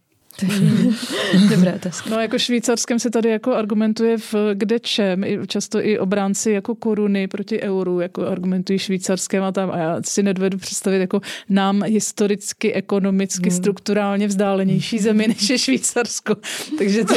[1.50, 2.10] Dobrá otázka.
[2.10, 6.74] No jako švýcarském se tady jako argumentuje v kde čem, i často i obránci jako
[6.74, 11.82] koruny proti euru, jako argumentují švýcarském a tam a já si nedovedu představit jako nám
[11.82, 13.58] historicky, ekonomicky, hmm.
[13.58, 16.36] strukturálně vzdálenější zemi než je Švýcarsko.
[16.78, 17.14] Takže to,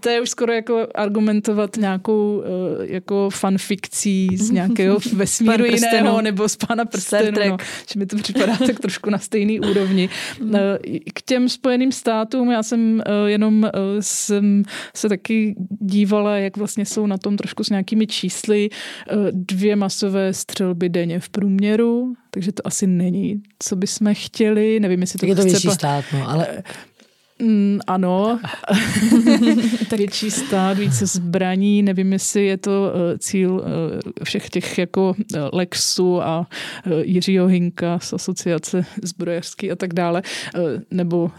[0.00, 6.48] to je už skoro jako argumentovat nějakou eh, jako fanfikcí z nějakého vesmíru jiného nebo
[6.48, 7.56] z pána prstenu, no,
[7.92, 10.08] že mi to připadá tak trošku na stejný úrovni.
[10.40, 10.56] Hmm.
[10.56, 10.78] Eh,
[11.14, 14.62] k těm spojeným státům já já jsem uh, jenom uh, jsem
[14.94, 18.68] se taky dívala, jak vlastně jsou na tom trošku s nějakými čísly.
[19.12, 24.80] Uh, dvě masové střelby denně v průměru, takže to asi není, co bychom chtěli.
[24.80, 26.62] Nevím, jestli to je to vyšší stát, no, ale
[27.40, 28.40] Mm, ano,
[29.96, 33.60] větší stát, více zbraní, nevím, jestli je to uh, cíl uh,
[34.24, 36.46] všech těch jako uh, Lexu a
[37.02, 40.22] Jiřího Hinka z asociace zbrojařský a tak dále,
[40.90, 41.30] nebo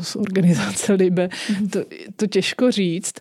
[0.00, 1.70] z organizace Libe, mm-hmm.
[1.70, 1.80] to,
[2.16, 3.14] to těžko říct.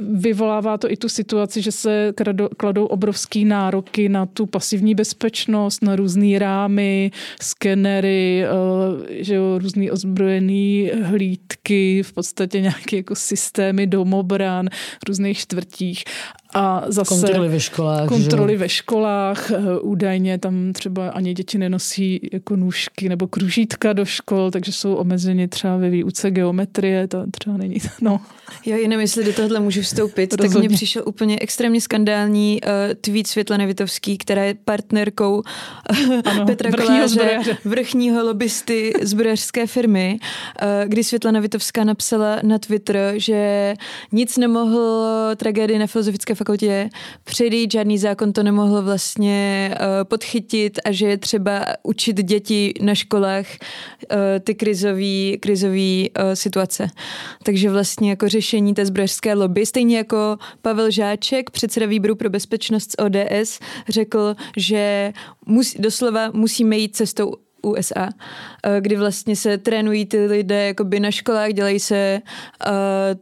[0.00, 2.12] Vyvolává to i tu situaci, že se
[2.56, 7.10] kladou, obrovský nároky na tu pasivní bezpečnost, na různé rámy,
[7.40, 8.44] skenery,
[9.10, 16.04] že jo, různý ozbrojený hlídky, v podstatě nějaké jako systémy domobran v různých čtvrtích
[16.54, 18.08] a zase kontroly ve školách.
[18.08, 18.58] Kontroly že?
[18.58, 19.50] ve školách.
[19.50, 24.94] Eh, údajně tam třeba ani děti nenosí jako nůžky nebo kružítka do škol, takže jsou
[24.94, 27.76] omezeni třeba ve výuce geometrie, to třeba není.
[28.00, 28.20] No.
[28.66, 33.26] Jo, jenom jestli do tohle můžu vstoupit, tak mně přišel úplně extrémně skandální uh, tweet
[33.26, 35.42] Světlany Vitovský, která je partnerkou
[36.24, 40.18] ano, Petra vrchního Koláře, vrchního lobbysty zbrojařské firmy,
[40.62, 43.74] uh, kdy Světlana Vitovská napsala na Twitter, že
[44.12, 46.43] nic nemohl tragédii na filozofické fakultě
[47.24, 52.94] předejít, žádný zákon to nemohl vlastně uh, podchytit a že je třeba učit děti na
[52.94, 56.86] školách uh, ty krizové krizový, uh, situace.
[57.42, 62.90] Takže vlastně jako řešení té zbrojařské lobby, stejně jako Pavel Žáček, předseda výboru pro bezpečnost
[62.90, 65.12] z ODS, řekl, že
[65.46, 68.08] mus, doslova musíme jít cestou USA,
[68.62, 72.20] eh, kdy vlastně se trénují ty lidé jakoby na školách, dělají se
[72.66, 72.72] uh,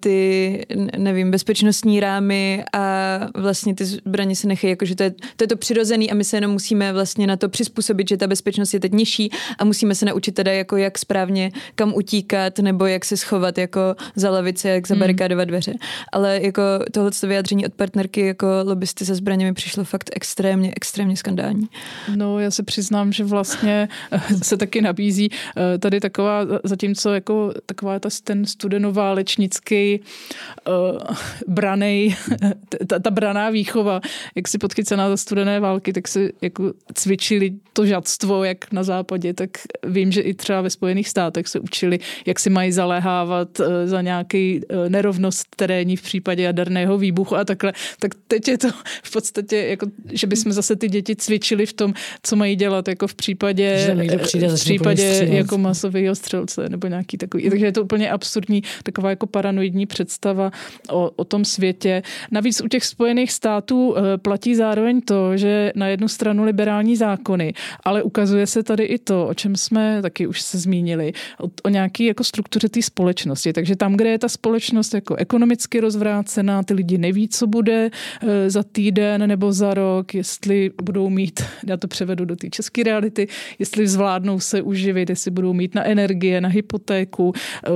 [0.00, 0.66] ty,
[0.96, 5.56] nevím, bezpečnostní rámy a vlastně ty zbraně se nechají, jakože to je, to je to
[5.56, 8.92] přirozený a my se jenom musíme vlastně na to přizpůsobit, že ta bezpečnost je teď
[8.92, 13.58] nižší a musíme se naučit teda jako jak správně kam utíkat nebo jak se schovat
[13.58, 13.80] jako
[14.16, 15.74] za lavice, jak zabarikádovat dveře.
[16.12, 16.62] Ale jako
[16.92, 21.68] tohle vyjádření od partnerky jako lobbysty se zbraněmi přišlo fakt extrémně, extrémně skandální.
[22.16, 23.88] No já se přiznám, že vlastně
[24.42, 30.00] se taky nabízí eh, tady taková, zatímco jako taková ta, ten studenoválečnický
[30.68, 30.98] uh,
[31.48, 32.16] branej,
[32.86, 34.00] ta, ta braná výchova,
[34.34, 39.34] jak si podchycená za studené války, tak si jako cvičili to žadstvo, jak na západě,
[39.34, 39.50] tak
[39.86, 44.02] vím, že i třeba ve Spojených státech se učili, jak si mají zaléhávat uh, za
[44.02, 47.72] nějaký nerovnost terénní v případě jaderného výbuchu a takhle.
[48.00, 48.68] Tak teď je to
[49.02, 53.06] v podstatě, jako, že bychom zase ty děti cvičili v tom, co mají dělat jako
[53.06, 57.50] v případě přijde v případě jako masového střelce nebo nějaký takový.
[57.50, 60.50] Takže je to úplně absurdní, taková jako paranoidní představa
[60.90, 62.02] o, o tom světě.
[62.30, 67.52] Navíc u těch Spojených států eh, platí zároveň to, že na jednu stranu liberální zákony,
[67.84, 71.68] ale ukazuje se tady i to, o čem jsme taky už se zmínili, o, o
[71.68, 73.52] nějaký jako struktuře té společnosti.
[73.52, 77.90] Takže tam, kde je ta společnost jako ekonomicky rozvrácená, ty lidi neví, co bude
[78.22, 82.82] eh, za týden nebo za rok, jestli budou mít, já to převedu do té české
[82.82, 87.70] reality, jestli zvládnou zvládnou se uživit, jestli budou mít na energie, na hypotéku, eh,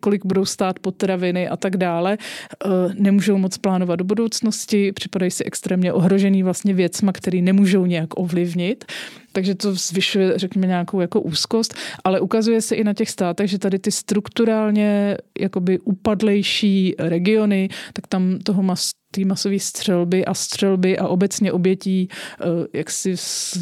[0.00, 2.18] kolik budou stát potraviny a tak dále.
[2.18, 8.08] Eh, nemůžou moc plánovat do budoucnosti, připadají si extrémně ohrožený vlastně věcma, který nemůžou nějak
[8.14, 8.84] ovlivnit
[9.32, 11.74] takže to zvyšuje, řekněme, nějakou jako úzkost,
[12.04, 18.06] ale ukazuje se i na těch státech, že tady ty strukturálně jakoby upadlejší regiony, tak
[18.06, 22.08] tam toho mas, ty masové střelby a střelby a obecně obětí
[22.40, 23.58] eh, jaksi z,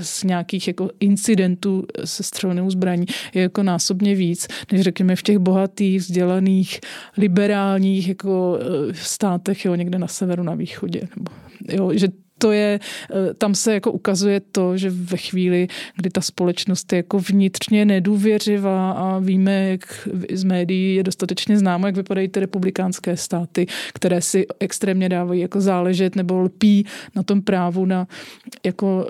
[0.00, 5.38] z nějakých jako incidentů se střelnou zbraní je jako násobně víc, než řekněme v těch
[5.38, 6.80] bohatých, vzdělaných,
[7.16, 11.00] liberálních jako eh, státech, jo, někde na severu, na východě.
[11.16, 11.32] Nebo,
[11.68, 12.08] jo, že
[12.40, 12.80] to je,
[13.10, 17.84] eh, tam se jako ukazuje to, že ve chvíli, kdy ta společnost je jako vnitřně
[17.84, 24.22] nedůvěřivá a víme, jak z médií je dostatečně známo, jak vypadají ty republikánské státy, které
[24.22, 26.86] si extrémně dávají jako záležet nebo lpí
[27.16, 28.06] na tom právu na
[28.64, 29.06] jako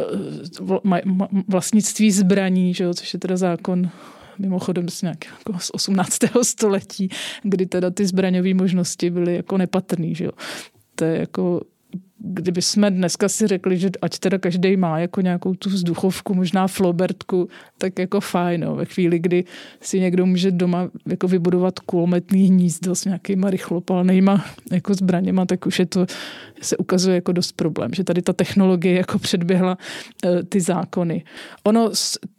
[0.94, 1.02] eh,
[1.48, 3.90] vlastnictví zbraní, že jo, což je teda zákon
[4.38, 6.18] mimochodem z nějak jako z 18.
[6.42, 7.08] století,
[7.42, 10.32] kdy teda ty zbraňové možnosti byly jako nepatrný, že jo.
[10.94, 11.60] To je jako
[12.22, 16.66] kdyby jsme dneska si řekli, že ať teda každý má jako nějakou tu vzduchovku, možná
[16.66, 17.48] flobertku,
[17.78, 19.44] tak jako fajn, ve chvíli, kdy
[19.80, 25.78] si někdo může doma jako vybudovat kulometný hnízdo s nějakýma rychlopalnýma jako zbraněma, tak už
[25.78, 26.06] je to,
[26.60, 29.78] se ukazuje jako dost problém, že tady ta technologie jako předběhla
[30.24, 31.24] uh, ty zákony.
[31.64, 31.90] Ono,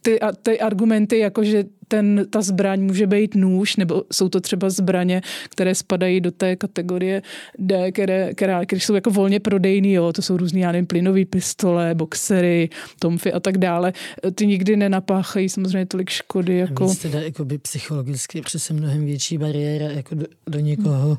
[0.02, 4.70] ty, ty argumenty, jako že ten, ta zbraň může být nůž, nebo jsou to třeba
[4.70, 7.22] zbraně, které spadají do té kategorie
[7.58, 11.24] D, které, které, které jsou jako volně prodejný, jo, to jsou různý, já nevím, plynové
[11.24, 12.68] pistole, boxery,
[12.98, 13.92] tomfy a tak dále.
[14.34, 16.58] Ty nikdy nenapáchají samozřejmě tolik škody.
[16.58, 16.88] Jako...
[16.88, 21.18] Víc teda by psychologicky přece mnohem větší bariéra jako do, do někoho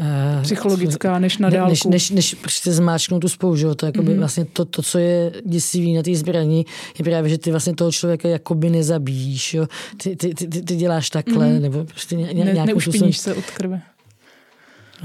[0.00, 1.70] Uh, Psychologická, než na dálku.
[1.70, 3.74] Než, než, než prostě zmáčknout tu spou, že?
[3.74, 4.18] To, jakoby mm-hmm.
[4.18, 6.66] vlastně to, to, co je děsivý na té zbraní,
[6.98, 9.54] je právě, že ty vlastně toho člověka jakoby nezabíjíš.
[9.54, 9.66] Jo?
[9.96, 11.62] ty, ty, ty, ty děláš takhle, mm.
[11.62, 13.82] nebo prostě ně, ně, ne, Neušpiníš se od krve.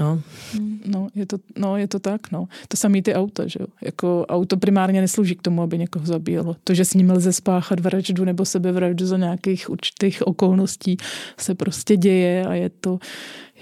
[0.00, 0.20] No.
[0.86, 2.48] No, je to, no, je to tak, no.
[2.68, 3.66] To samý ty auta, že jo.
[3.82, 6.56] Jako auto primárně neslouží k tomu, aby někoho zabíjelo.
[6.64, 10.96] To, že s ním lze spáchat vraždu nebo sebevraždu za nějakých určitých okolností,
[11.36, 12.98] se prostě děje a je to,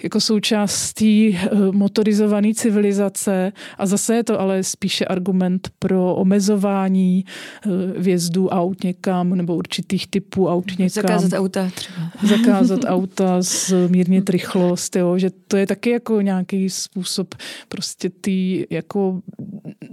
[0.03, 7.68] jako součástí eh, motorizované civilizace a zase je to ale spíše argument pro omezování eh,
[8.01, 10.89] vjezdu aut někam nebo určitých typů aut někam.
[10.89, 12.05] Zakázat auta třeba.
[12.22, 17.34] Zakázat auta, zmírnit rychlost, jo, že to je taky jako nějaký způsob
[17.68, 19.20] prostě tý jako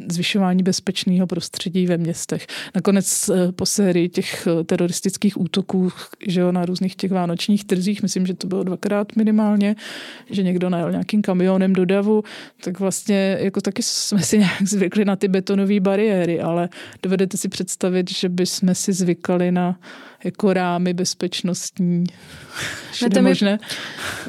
[0.07, 2.47] zvyšování bezpečného prostředí ve městech.
[2.75, 5.91] Nakonec eh, po sérii těch teroristických útoků
[6.27, 9.75] že jo, na různých těch vánočních trzích, myslím, že to bylo dvakrát minimálně,
[10.29, 12.23] že někdo najel nějakým kamionem do davu,
[12.63, 16.69] tak vlastně jako taky jsme si nějak zvykli na ty betonové bariéry, ale
[17.03, 19.79] dovedete si představit, že bychom si zvykali na
[20.23, 22.03] jako rámy bezpečnostní.
[23.01, 23.59] No to, možné.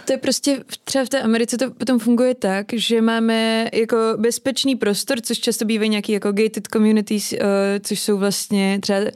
[0.05, 4.76] to je prostě, třeba v té Americe to potom funguje tak, že máme jako bezpečný
[4.76, 7.38] prostor, což často bývají nějaký jako gated communities, uh,
[7.80, 9.07] což jsou vlastně třeba, uh,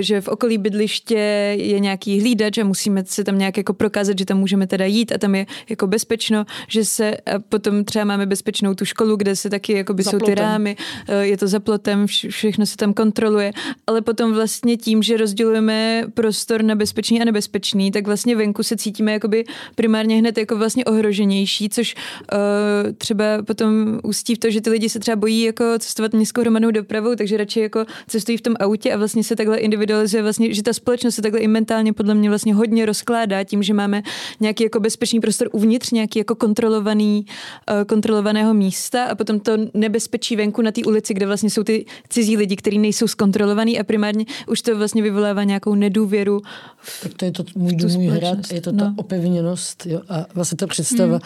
[0.00, 1.18] že v okolí bydliště
[1.58, 5.12] je nějaký hlídač a musíme se tam nějak jako prokázat, že tam můžeme teda jít
[5.12, 9.36] a tam je jako bezpečno, že se a potom třeba máme bezpečnou tu školu, kde
[9.36, 10.76] se taky jako by jsou ty rámy,
[11.08, 13.52] uh, je to za plotem, vše, všechno se tam kontroluje,
[13.86, 18.76] ale potom vlastně tím, že rozdělujeme prostor na bezpečný a nebezpečný, tak vlastně venku se
[18.76, 19.44] cítíme jakoby
[19.74, 24.88] primárně hned jako vlastně ohroženější, což uh, třeba potom ústí v to, že ty lidi
[24.88, 28.92] se třeba bojí jako cestovat městskou hromadnou dopravou, takže radši jako cestují v tom autě
[28.92, 32.28] a vlastně se takhle individualizuje vlastně, že ta společnost se takhle i mentálně podle mě
[32.28, 34.02] vlastně hodně rozkládá tím, že máme
[34.40, 37.26] nějaký jako bezpečný prostor uvnitř, nějaký jako kontrolovaný,
[37.70, 41.86] uh, kontrolovaného místa a potom to nebezpečí venku na té ulici, kde vlastně jsou ty
[42.08, 46.40] cizí lidi, kteří nejsou zkontrolovaný a primárně už to vlastně vyvolává nějakou ned nedůvěru
[46.78, 48.94] v, Tak to je to můj dům, hrad, je to ta no.
[48.96, 51.20] opevněnost jo, a vlastně ta představa, hmm.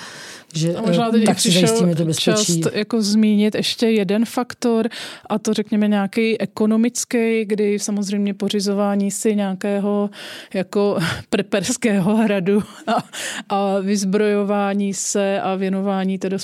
[0.55, 2.61] že a možná teď tak si zajistíme to bezpečí.
[2.61, 4.89] Čas jako zmínit ještě jeden faktor
[5.29, 10.11] a to řekněme nějaký ekonomický, kdy samozřejmě pořizování si nějakého
[10.55, 10.99] jako
[11.31, 13.05] preperského hradu a,
[13.49, 16.39] a vyzbrojování se a věnování teda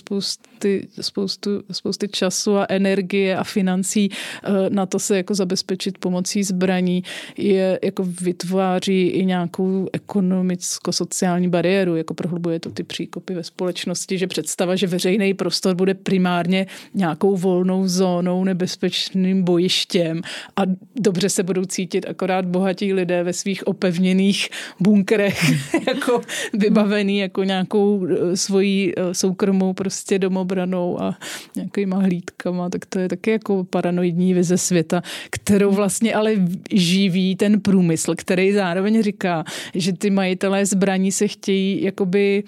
[0.65, 6.45] spousty, spoustu, spousty času a energie a financí eh, na to se jako zabezpečit pomocí
[6.45, 7.03] zbraní
[7.39, 14.27] je jako vytváří i nějakou ekonomicko-sociální bariéru, jako prohlubuje to ty příkopy ve společnosti, že
[14.27, 20.21] představa, že veřejný prostor bude primárně nějakou volnou zónou, nebezpečným bojištěm
[20.57, 20.63] a
[20.97, 24.49] dobře se budou cítit akorát bohatí lidé ve svých opevněných
[24.81, 25.45] bunkerech,
[25.89, 26.21] jako
[26.53, 30.19] vybavený jako nějakou eh, svojí eh, soukromou prostě
[30.55, 31.19] domobranou a
[31.57, 36.33] nějakýma hlídkama, tak to je taky jako paranoidní vize světa, kterou vlastně ale
[36.73, 39.45] živí ten průmysl, který zároveň říká,
[39.75, 42.45] že ty majitelé zbraní se chtějí jakoby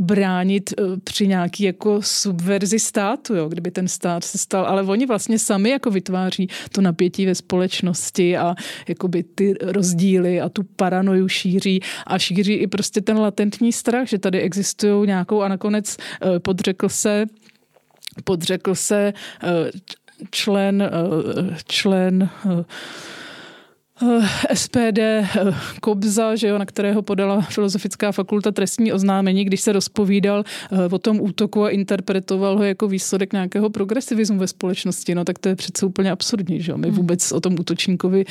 [0.00, 5.06] bránit eh, při nějaký jako subverzi státu, jo, kdyby ten stát se stal, ale oni
[5.06, 8.54] vlastně sami jako vytváří to napětí ve společnosti a
[8.88, 14.18] jakoby ty rozdíly a tu paranoju šíří a šíří i prostě ten latentní strach, že
[14.18, 17.26] tady existují nějakou a nakonec eh, podřekl se
[18.24, 19.12] podřekl se
[19.42, 19.70] eh,
[20.30, 20.90] člen
[21.66, 22.28] člen
[24.54, 25.28] SPD eh,
[25.80, 30.98] Kobza, že jo, na kterého podala Filozofická fakulta trestní oznámení, když se rozpovídal eh, o
[30.98, 35.56] tom útoku a interpretoval ho jako výsledek nějakého progresivismu ve společnosti, no tak to je
[35.56, 36.78] přece úplně absurdní, že jo.
[36.78, 36.96] My hmm.
[36.96, 38.24] vůbec o tom útočníkovi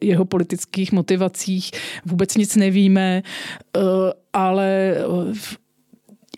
[0.00, 1.70] jeho politických motivacích
[2.04, 3.22] vůbec nic nevíme,
[4.32, 4.96] ale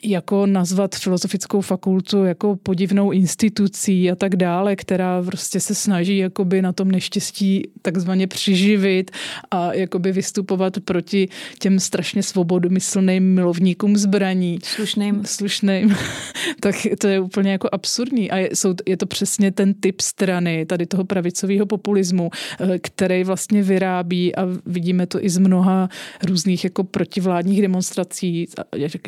[0.04, 6.62] jako nazvat filozofickou fakultu jako podivnou institucí a tak dále, která prostě se snaží jakoby
[6.62, 9.10] na tom neštěstí takzvaně přiživit
[9.50, 11.28] a jakoby vystupovat proti
[11.58, 14.58] těm strašně svobodomyslným milovníkům zbraní.
[14.64, 15.22] Slušným.
[15.24, 15.96] Slušným.
[16.60, 20.66] tak to je úplně jako absurdní a je, jsou, je to přesně ten typ strany
[20.66, 22.30] tady toho pravicového populismu,
[22.60, 25.88] eh, který vlastně vyrábí a vidíme to i z mnoha
[26.24, 28.48] různých jako protivládních demonstrací,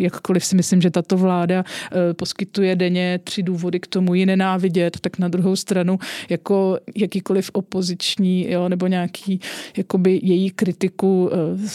[0.00, 5.00] jakkoliv si myslím, že tato vláda eh, poskytuje denně tři důvody k tomu ji nenávidět,
[5.00, 9.40] tak na druhou stranu jako jakýkoliv opoziční jo, nebo nějaký
[9.76, 11.68] jakoby její kritiku, eh,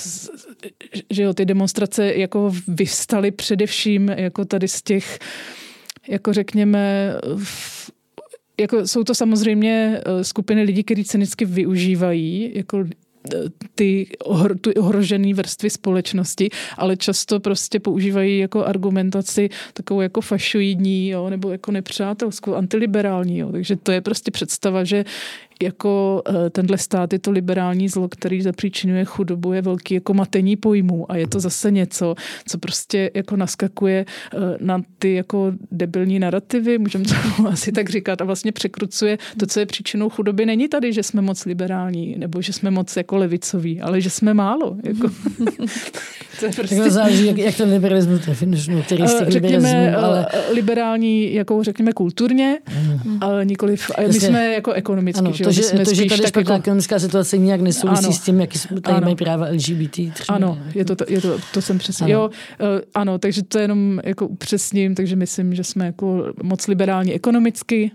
[1.10, 5.20] že jo, ty demonstrace jako vyvstaly především jako tady z těch
[6.07, 7.14] jako řekněme
[8.60, 12.86] jako jsou to samozřejmě eh, skupiny lidí, kteří cynicky využívají jako
[13.76, 21.30] ty, ohro, ohrožené vrstvy společnosti, ale často prostě používají jako argumentaci takovou jako fašoidní, jo,
[21.30, 23.38] nebo jako nepřátelskou, antiliberální.
[23.38, 23.52] Jo.
[23.52, 25.06] Takže to je prostě představa, že
[25.64, 30.55] jako eh, tenhle stát je to liberální zlo, který zapříčinuje chudobu, je velký jako matení
[30.55, 36.20] pojmů a je to zase něco, co prostě jako naskakuje eh, na ty jako debilní
[36.20, 40.45] narrativy, můžeme to asi tak říkat, a vlastně překrucuje to, co je příčinou chudoby.
[40.45, 44.34] Není tady, že jsme moc liberální nebo že jsme moc jako levicoví, ale že jsme
[44.34, 44.78] málo.
[44.84, 45.10] Jako.
[46.39, 46.76] to je prostě...
[46.76, 50.26] Tak záleží, jak, jak ten liberalismus definuješ, který z těch řekněme, ale...
[50.53, 52.60] liberální, jako řekněme kulturně,
[53.05, 53.18] mm.
[53.22, 56.39] ale nikoliv, my jsme jako ekonomicky, ano, že to, že, jsme to, že tady špatná
[56.39, 56.54] jako...
[56.54, 58.14] ekonomická situace nijak nesouvisí ano.
[58.14, 59.02] s tím, jaký tady ano.
[59.02, 60.14] mají práva LGBT.
[60.14, 60.36] Třeba.
[60.36, 62.06] Ano, je to, to, je to, to jsem přesně.
[62.06, 62.14] Ano.
[62.14, 67.14] Jo, uh, ano, takže to jenom jako upřesním, takže myslím, že jsme jako moc liberální
[67.14, 67.91] ekonomicky,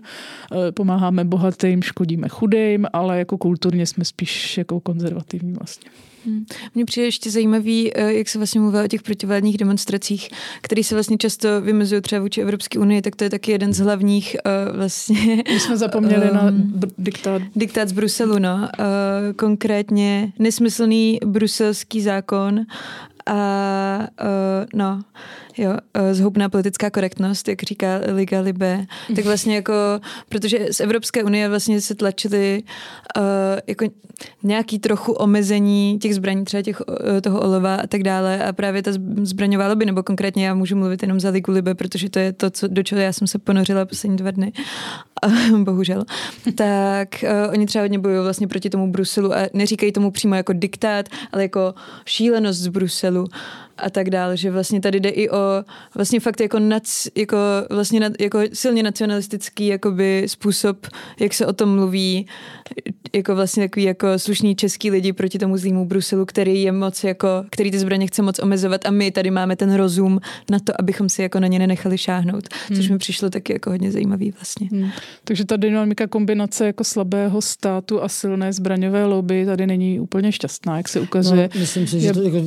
[0.51, 5.89] uh, pomáháme bohatým, škodíme chudým, ale jako kulturně jsme spíš jako konzervativní vlastně.
[6.25, 6.45] Hmm.
[6.75, 10.29] Mně přijde ještě zajímavý, eh, jak se vlastně mluví o těch protivládních demonstracích,
[10.61, 13.79] které se vlastně často vymezují třeba vůči Evropské unii, tak to je taky jeden z
[13.79, 15.43] hlavních uh, vlastně...
[15.53, 17.41] My jsme zapomněli um, na br- diktát.
[17.55, 18.55] Diktát z Bruselu, no.
[18.55, 22.65] Uh, konkrétně nesmyslný bruselský zákon
[23.25, 25.01] a uh, no,
[25.57, 25.77] jo, uh,
[26.11, 28.85] zhoubná politická korektnost, jak říká Liga Libe,
[29.15, 29.73] tak vlastně jako,
[30.29, 32.63] protože z Evropské unie vlastně se tlačili
[33.17, 33.23] uh,
[33.67, 33.85] jako
[34.43, 38.45] nějaký trochu omezení těch zbraní, třeba těch, uh, toho olova a tak dále.
[38.45, 38.91] A právě ta
[39.21, 42.49] zbraňová lobby, nebo konkrétně já můžu mluvit jenom za Ligu Libe, protože to je to,
[42.49, 44.51] co, do čeho já jsem se ponořila poslední dva dny,
[45.63, 46.03] bohužel,
[46.55, 50.53] tak uh, oni třeba hodně bojují vlastně proti tomu Bruselu a neříkají tomu přímo jako
[50.53, 51.73] diktát, ale jako
[52.05, 53.27] šílenost z Bruselu
[53.77, 55.63] a tak dále, že vlastně tady jde i o
[55.95, 57.37] vlastně fakt jako, nac, jako,
[57.69, 60.87] vlastně nad, jako silně nacionalistický jakoby způsob,
[61.19, 62.27] jak se o tom mluví,
[63.15, 67.27] jako vlastně takový jako slušný český lidi proti tomu zlýmu Bruselu, který je moc jako,
[67.49, 70.19] který ty zbraně chce moc omezovat a my tady máme ten rozum
[70.51, 72.77] na to, abychom si jako na ně nenechali šáhnout, hmm.
[72.77, 74.69] což mi přišlo taky jako hodně zajímavý vlastně.
[74.71, 74.89] Hmm.
[75.23, 80.77] Takže ta dynamika kombinace jako slabého státu a silné zbraňové lobby tady není úplně šťastná,
[80.77, 81.49] jak se ukazuje.
[81.55, 82.37] No, myslím si, že to jako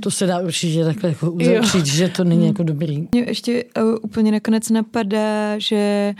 [0.00, 3.08] to se dá určitě takhle jako uzavřít, že to není jako dobrý.
[3.12, 6.14] Mě ještě uh, úplně nakonec napadá, že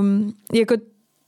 [0.00, 0.74] um, jako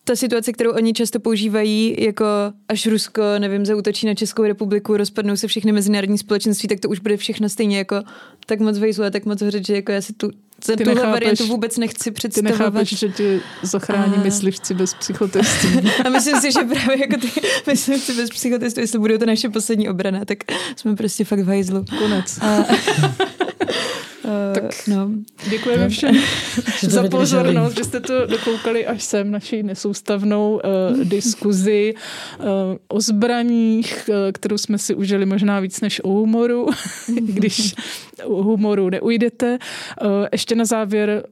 [0.04, 2.24] ta situace, kterou oni často používají, jako
[2.68, 6.98] až Rusko, nevím, zautočí na Českou republiku, rozpadnou se všechny mezinárodní společenství, tak to už
[6.98, 8.02] bude všechno stejně jako
[8.46, 10.30] tak moc vejzlu a tak moc hořet, že jako já si tu
[10.66, 12.56] ty tuhle nechápeš, variantu vůbec nechci představovat.
[12.56, 14.22] Ty nechápeš, že ti zachrání a...
[14.22, 15.66] myslivci bez psychotestů.
[16.04, 19.88] A myslím si, že právě jako ty myslivci bez psychotestů, jestli budou to naše poslední
[19.88, 20.38] obrana, tak
[20.76, 21.84] jsme prostě fakt v hajzlu.
[21.98, 22.38] Konec.
[22.42, 22.64] A...
[24.54, 25.10] tak no.
[25.50, 26.16] děkujeme všem
[26.82, 31.94] za pozornost, že jste to dokoukali až sem naší nesoustavnou uh, diskuzi
[32.38, 32.46] uh,
[32.88, 36.66] o zbraních, uh, kterou jsme si užili možná víc než o humoru,
[37.20, 37.74] když
[38.24, 39.58] humoru neujdete.
[40.02, 41.24] Uh, ještě na závěr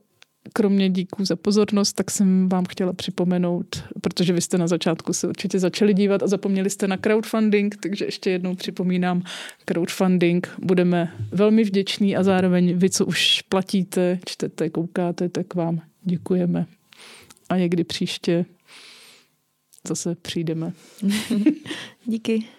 [0.53, 5.28] kromě díků za pozornost, tak jsem vám chtěla připomenout, protože vy jste na začátku se
[5.28, 9.22] určitě začali dívat a zapomněli jste na crowdfunding, takže ještě jednou připomínám
[9.64, 10.49] crowdfunding.
[10.62, 16.66] Budeme velmi vděční a zároveň vy, co už platíte, čtete, koukáte, tak vám děkujeme.
[17.49, 18.44] A někdy příště
[19.88, 20.72] zase přijdeme.
[22.05, 22.57] Díky.